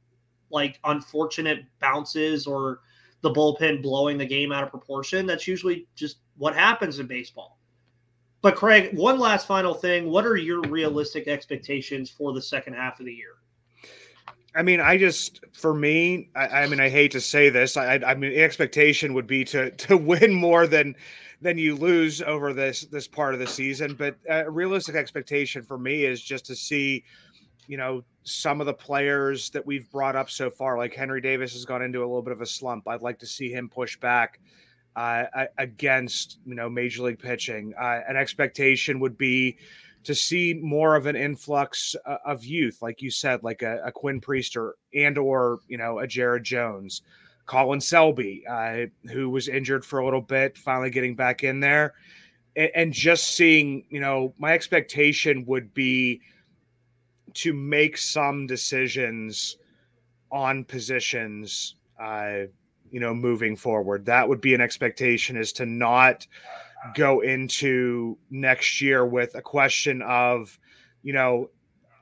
like 0.51 0.81
unfortunate 0.83 1.66
bounces 1.79 2.44
or 2.44 2.81
the 3.20 3.31
bullpen 3.31 3.81
blowing 3.81 4.18
the 4.18 4.27
game 4.27 4.51
out 4.51 4.64
of 4.64 4.70
proportion. 4.70 5.24
That's 5.24 5.46
usually 5.46 5.87
just 5.94 6.16
what 6.37 6.57
happens 6.57 6.98
in 6.98 7.07
baseball. 7.07 7.61
But 8.42 8.57
Craig, 8.57 8.98
one 8.98 9.20
last 9.20 9.46
final 9.46 9.74
thing. 9.74 10.11
What 10.11 10.27
are 10.27 10.37
your 10.37 10.62
realistic 10.62 11.29
expectations 11.29 12.11
for 12.11 12.33
the 12.33 12.42
second 12.42 12.72
half 12.72 12.98
of 12.98 13.07
the 13.07 13.14
year? 13.14 13.37
I 14.54 14.62
mean, 14.62 14.80
I 14.80 14.96
just 14.96 15.40
for 15.52 15.74
me, 15.74 16.30
I, 16.34 16.46
I 16.62 16.66
mean, 16.66 16.80
I 16.80 16.88
hate 16.88 17.12
to 17.12 17.20
say 17.20 17.50
this. 17.50 17.76
I, 17.76 18.00
I 18.06 18.14
mean, 18.14 18.34
expectation 18.34 19.14
would 19.14 19.26
be 19.26 19.44
to 19.44 19.70
to 19.70 19.96
win 19.96 20.32
more 20.34 20.66
than 20.66 20.96
than 21.40 21.58
you 21.58 21.76
lose 21.76 22.22
over 22.22 22.52
this 22.52 22.82
this 22.82 23.06
part 23.06 23.34
of 23.34 23.40
the 23.40 23.46
season. 23.46 23.94
But 23.94 24.16
a 24.28 24.50
realistic 24.50 24.94
expectation 24.94 25.62
for 25.62 25.78
me 25.78 26.04
is 26.04 26.22
just 26.22 26.46
to 26.46 26.56
see, 26.56 27.04
you 27.66 27.76
know, 27.76 28.02
some 28.24 28.61
of 28.61 28.66
the 28.66 28.74
players 28.74 29.50
that 29.50 29.64
we've 29.64 29.90
brought 29.90 30.16
up 30.16 30.30
so 30.30 30.50
far. 30.50 30.78
Like 30.78 30.94
Henry 30.94 31.20
Davis 31.20 31.52
has 31.52 31.64
gone 31.64 31.82
into 31.82 32.00
a 32.00 32.06
little 32.06 32.22
bit 32.22 32.32
of 32.32 32.40
a 32.40 32.46
slump. 32.46 32.88
I'd 32.88 33.02
like 33.02 33.18
to 33.20 33.26
see 33.26 33.50
him 33.50 33.68
push 33.68 33.98
back 33.98 34.40
uh, 34.96 35.24
against 35.58 36.38
you 36.44 36.54
know 36.54 36.68
major 36.68 37.02
league 37.04 37.18
pitching. 37.18 37.74
Uh, 37.80 38.00
an 38.08 38.16
expectation 38.16 38.98
would 39.00 39.16
be 39.16 39.58
to 40.09 40.14
see 40.14 40.55
more 40.55 40.97
of 40.97 41.05
an 41.05 41.16
influx 41.16 41.94
uh, 42.07 42.16
of 42.25 42.42
youth, 42.42 42.81
like 42.81 43.03
you 43.03 43.11
said, 43.11 43.42
like 43.42 43.61
a, 43.61 43.79
a, 43.85 43.92
Quinn 43.92 44.23
Priester 44.23 44.71
and 44.94 45.18
or 45.18 45.59
you 45.68 45.77
know 45.77 45.99
a 45.99 46.07
Jared 46.07 46.44
Jones, 46.44 47.03
Colin 47.44 47.79
Selby, 47.79 48.42
uh, 48.49 48.87
who 49.12 49.29
was 49.29 49.49
injured 49.49 49.85
for 49.85 49.99
a 49.99 50.05
little 50.07 50.23
bit, 50.23 50.57
finally 50.57 50.88
getting 50.88 51.14
back 51.14 51.44
in 51.44 51.61
there, 51.61 51.92
and, 52.57 52.71
and 52.75 52.92
just 52.94 53.35
seeing, 53.35 53.85
you 53.90 54.01
know, 54.01 54.33
my 54.38 54.55
expectation 54.55 55.44
would 55.44 55.75
be 55.75 56.23
to 57.35 57.53
make 57.53 57.99
some 57.99 58.47
decisions 58.47 59.59
on 60.33 60.64
positions, 60.64 61.75
uh, 62.01 62.44
you 62.90 62.99
know, 62.99 63.12
moving 63.12 63.57
forward. 63.57 64.07
That 64.07 64.27
would 64.27 64.40
be 64.40 64.55
an 64.55 64.62
expectation 64.62 65.37
is 65.37 65.53
to 65.53 65.66
not 65.66 66.27
go 66.95 67.21
into 67.21 68.19
next 68.31 68.81
year 68.81 69.05
with 69.07 69.35
a 69.35 69.43
question 69.43 70.03
of, 70.03 70.59
you 71.03 71.12
know, 71.12 71.51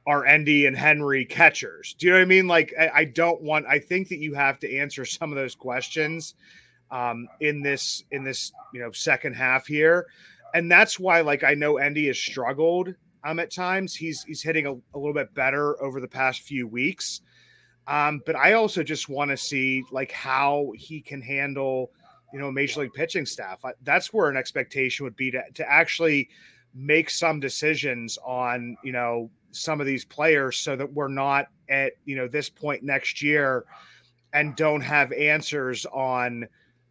are 0.07 0.25
Endy 0.25 0.67
and 0.67 0.77
Henry 0.77 1.25
catchers? 1.25 1.95
Do 1.99 2.07
you 2.07 2.13
know 2.13 2.19
what 2.19 2.23
I 2.23 2.27
mean? 2.27 2.47
Like, 2.47 2.73
I, 2.79 2.91
I 2.95 3.05
don't 3.05 3.43
want. 3.43 3.67
I 3.67 3.79
think 3.79 4.09
that 4.09 4.19
you 4.19 4.35
have 4.35 4.59
to 4.61 4.77
answer 4.77 5.05
some 5.05 5.33
of 5.33 5.37
those 5.37 5.55
questions 5.55 6.35
um, 6.91 7.29
in 7.41 7.63
this 7.63 8.05
in 8.13 8.23
this 8.23 8.53
you 8.73 8.81
know 8.81 8.93
second 8.93 9.35
half 9.35 9.67
here, 9.67 10.07
and 10.55 10.71
that's 10.71 10.99
why 10.99 11.21
like 11.21 11.43
I 11.43 11.55
know 11.55 11.79
Endy 11.79 12.07
has 12.07 12.19
struggled 12.19 12.95
um, 13.25 13.41
at 13.41 13.53
times. 13.53 13.95
He's 13.95 14.23
he's 14.23 14.43
hitting 14.43 14.67
a, 14.67 14.73
a 14.73 14.99
little 14.99 15.15
bit 15.15 15.35
better 15.35 15.83
over 15.83 16.01
the 16.01 16.09
past 16.09 16.43
few 16.43 16.69
weeks, 16.69 17.23
um, 17.89 18.23
but 18.25 18.37
I 18.37 18.53
also 18.53 18.83
just 18.83 19.09
want 19.09 19.31
to 19.33 19.37
see 19.37 19.83
like 19.91 20.13
how 20.13 20.73
he 20.77 21.01
can 21.01 21.21
handle 21.21 21.91
you 22.37 22.43
know 22.43 22.53
major 22.53 22.81
league 22.81 22.93
pitching 22.93 23.25
staff. 23.25 23.65
That's 23.83 24.13
where 24.13 24.29
an 24.29 24.37
expectation 24.37 25.05
would 25.05 25.17
be 25.17 25.31
to 25.31 25.43
to 25.55 25.73
actually 25.73 26.29
make 26.75 27.09
some 27.09 27.41
decisions 27.41 28.19
on 28.27 28.77
you 28.85 28.93
know 28.93 29.31
some 29.53 29.81
of 29.81 29.87
these 29.87 30.05
players 30.05 30.59
so 30.59 30.77
that 30.77 30.93
we're 30.93 31.09
not 31.09 31.47
at 31.71 31.93
you 32.05 32.15
know 32.15 32.29
this 32.29 32.51
point 32.51 32.83
next 32.83 33.23
year 33.23 33.65
and 34.35 34.55
don't 34.55 34.83
have 34.83 35.13
answers 35.13 35.87
on 35.87 36.47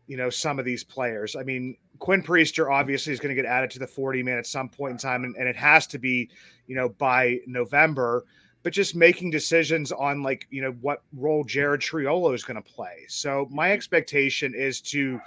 you 0.08 0.18
know 0.18 0.32
some 0.32 0.58
of 0.58 0.66
these 0.66 0.84
players. 0.84 1.36
I 1.36 1.44
mean, 1.44 1.78
Quinn 2.00 2.24
Priester 2.24 2.74
obviously 2.74 3.14
is 3.14 3.20
going 3.20 3.36
to 3.36 3.40
get 3.40 3.48
added 3.48 3.70
to 3.70 3.80
the 3.80 3.86
40 3.86 4.24
man 4.24 4.40
at 4.40 4.48
some 4.48 4.68
point 4.68 4.94
in 4.94 4.98
time, 4.98 5.26
and, 5.26 5.36
and 5.36 5.48
it 5.48 5.56
has 5.56 5.86
to 5.88 6.00
be 6.00 6.28
you 6.66 6.76
know 6.76 6.90
by 6.90 7.38
November. 7.46 8.26
But 8.66 8.74
just 8.74 8.96
making 8.96 9.30
decisions 9.30 9.92
on 9.92 10.24
like 10.24 10.48
you 10.50 10.60
know 10.60 10.72
what 10.82 11.04
role 11.16 11.44
Jared 11.44 11.82
Triolo 11.82 12.34
is 12.34 12.44
going 12.44 12.62
to 12.62 12.68
play. 12.68 13.06
So 13.08 13.48
my 13.52 13.68
mm-hmm. 13.68 13.74
expectation 13.74 14.56
is 14.56 14.82
to 14.82 15.22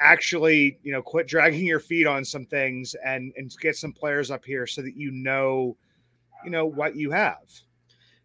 actually 0.00 0.78
you 0.82 0.90
know 0.90 1.02
quit 1.02 1.28
dragging 1.28 1.66
your 1.66 1.80
feet 1.80 2.06
on 2.06 2.24
some 2.24 2.46
things 2.46 2.96
and 3.04 3.30
and 3.36 3.54
get 3.60 3.76
some 3.76 3.92
players 3.92 4.30
up 4.30 4.42
here 4.42 4.66
so 4.66 4.80
that 4.80 4.96
you 4.96 5.10
know 5.10 5.76
you 6.44 6.50
know 6.50 6.64
what 6.64 6.96
you 6.96 7.10
have. 7.10 7.44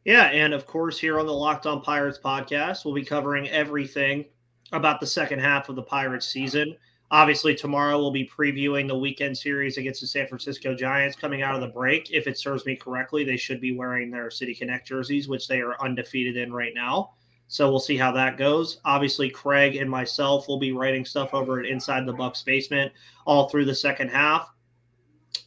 Yeah, 0.06 0.28
and 0.28 0.54
of 0.54 0.65
course, 0.65 0.98
here 0.98 1.20
on 1.20 1.26
the 1.26 1.34
Locked 1.34 1.65
On 1.65 1.82
Pirates 1.82 2.17
podcast, 2.24 2.86
we'll 2.86 2.94
be 2.94 3.04
covering 3.04 3.50
everything 3.50 4.24
about 4.72 5.02
the 5.02 5.08
second 5.08 5.39
half 5.39 5.67
of 5.67 5.76
the 5.76 5.84
Pirates 5.84 6.26
season. 6.26 6.78
Obviously, 7.12 7.54
tomorrow 7.54 7.97
we'll 7.97 8.10
be 8.10 8.30
previewing 8.34 8.88
the 8.88 8.97
weekend 8.97 9.38
series 9.38 9.78
against 9.78 10.00
the 10.00 10.08
San 10.08 10.28
Francisco 10.28 10.74
Giants 10.74 11.17
coming 11.17 11.41
out 11.41 11.56
of 11.56 11.62
the 11.62 11.67
break. 11.67 12.10
If 12.10 12.26
it 12.26 12.38
serves 12.38 12.65
me 12.65 12.78
correctly, 12.78 13.26
they 13.26 13.36
should 13.36 13.60
be 13.60 13.76
wearing 13.76 14.10
their 14.10 14.32
City 14.32 14.56
Connect 14.56 14.88
jerseys, 14.88 15.28
which 15.28 15.45
they 15.45 15.60
are 15.60 15.82
undefeated 15.82 16.38
in 16.38 16.54
right 16.54 16.74
now. 16.74 17.12
So 17.47 17.69
we'll 17.69 17.82
see 17.82 17.97
how 17.97 18.13
that 18.13 18.38
goes. 18.38 18.80
Obviously, 18.86 19.30
Craig 19.30 19.76
and 19.76 19.91
myself 19.91 20.47
will 20.47 20.58
be 20.58 20.71
writing 20.71 21.04
stuff 21.04 21.34
over 21.34 21.60
at 21.60 21.65
Inside 21.65 22.06
the 22.06 22.13
Bucs 22.13 22.45
Basement 22.45 22.93
all 23.26 23.50
through 23.50 23.65
the 23.65 23.76
second 23.76 24.08
half. 24.08 24.50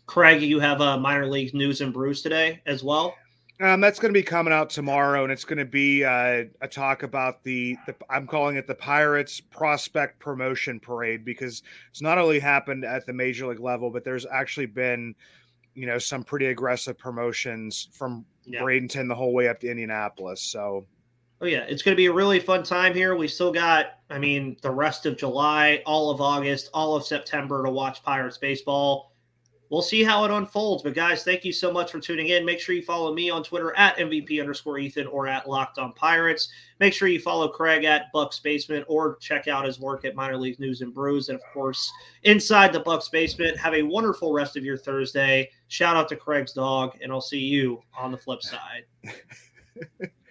Craig, 0.05 0.43
you 0.43 0.61
have 0.61 0.83
a 0.83 1.01
minor 1.01 1.27
league 1.27 1.55
news 1.55 1.81
and 1.81 1.95
brews 1.95 2.21
today 2.21 2.61
as 2.67 2.85
well. 2.85 3.15
Um, 3.61 3.81
that's 3.81 4.01
going 4.01 4.13
to 4.13 4.19
be 4.19 4.25
coming 4.25 4.53
out 4.53 4.69
tomorrow, 4.69 5.23
and 5.23 5.33
it's 5.33 5.45
going 5.45 5.59
to 5.59 5.65
be 5.65 6.05
uh, 6.05 6.45
a 6.61 6.69
talk 6.69 7.05
about 7.05 7.45
the, 7.45 7.77
the. 7.87 7.95
I'm 8.11 8.27
calling 8.27 8.57
it 8.57 8.67
the 8.67 8.75
Pirates 8.75 9.41
Prospect 9.41 10.19
Promotion 10.19 10.81
Parade 10.81 11.25
because 11.25 11.63
it's 11.89 12.03
not 12.03 12.19
only 12.19 12.41
happened 12.41 12.85
at 12.85 13.07
the 13.07 13.13
major 13.13 13.47
league 13.47 13.61
level, 13.61 13.91
but 13.91 14.03
there's 14.03 14.27
actually 14.27 14.67
been, 14.67 15.15
you 15.75 15.87
know, 15.87 15.99
some 15.99 16.25
pretty 16.25 16.47
aggressive 16.47 16.99
promotions 16.99 17.89
from 17.93 18.25
yeah. 18.45 18.61
Bradenton 18.61 19.07
the 19.07 19.15
whole 19.15 19.33
way 19.33 19.47
up 19.47 19.61
to 19.61 19.71
Indianapolis. 19.71 20.43
So, 20.43 20.85
oh 21.41 21.47
yeah, 21.47 21.65
it's 21.69 21.83
going 21.83 21.95
to 21.95 21.97
be 21.97 22.07
a 22.07 22.13
really 22.13 22.41
fun 22.41 22.65
time 22.65 22.93
here. 22.93 23.15
We 23.15 23.29
still 23.29 23.53
got, 23.53 24.01
I 24.11 24.19
mean, 24.19 24.57
the 24.63 24.71
rest 24.73 25.07
of 25.07 25.17
July, 25.17 25.81
all 25.87 26.11
of 26.11 26.21
August, 26.21 26.71
all 26.75 26.97
of 26.97 27.07
September 27.07 27.63
to 27.63 27.71
watch 27.71 28.03
Pirates 28.03 28.37
baseball 28.37 29.13
we'll 29.71 29.83
see 29.83 30.03
how 30.03 30.25
it 30.25 30.31
unfolds. 30.31 30.83
But 30.83 30.95
guys, 30.95 31.25
thank 31.25 31.45
you 31.45 31.53
so 31.53 31.73
much 31.73 31.91
for 31.91 32.01
tuning 32.01 32.29
in. 32.29 32.45
Make 32.45 32.61
sure 32.61 32.75
you 32.75 32.83
follow 32.83 33.15
me 33.15 33.31
on 33.31 33.43
Twitter 33.43 33.77
at 33.77 33.97
MVP 33.97 34.41
underscore 34.41 34.79
Ethan 34.79 35.07
or 35.07 35.27
at 35.27 35.49
Locked 35.49 35.79
On 35.79 35.93
Pirates. 35.93 36.49
Make 36.81 36.93
sure 36.93 37.09
you 37.09 37.21
follow 37.21 37.49
Craig 37.49 37.85
at 37.85 38.13
Bucs 38.15 38.43
Basement 38.43 38.85
or 38.89 39.17
check 39.17 39.49
out 39.49 39.65
his 39.65 39.81
work 39.81 40.05
at 40.05 40.15
Minor 40.15 40.37
League 40.37 40.61
News 40.61 40.81
and 40.81 40.93
Brews. 40.93 41.29
And 41.29 41.37
of 41.37 41.45
course, 41.53 41.91
inside 42.23 42.73
the 42.73 42.81
Bucs 42.83 43.11
Basement. 43.11 43.57
Have 43.57 43.75
a 43.75 43.83
wonderful 43.83 44.33
rest 44.33 44.57
of 44.57 44.65
your 44.65 44.79
Thursday. 44.79 45.51
Shout 45.69 45.97
out 45.97 46.09
to 46.09 46.17
Craig's 46.17 46.53
dog, 46.53 46.97
and 47.03 47.11
I'll 47.13 47.21
see 47.21 47.41
you 47.41 47.83
on 47.97 48.13
the 48.13 48.19
flip 48.19 48.43
side. 48.43 48.85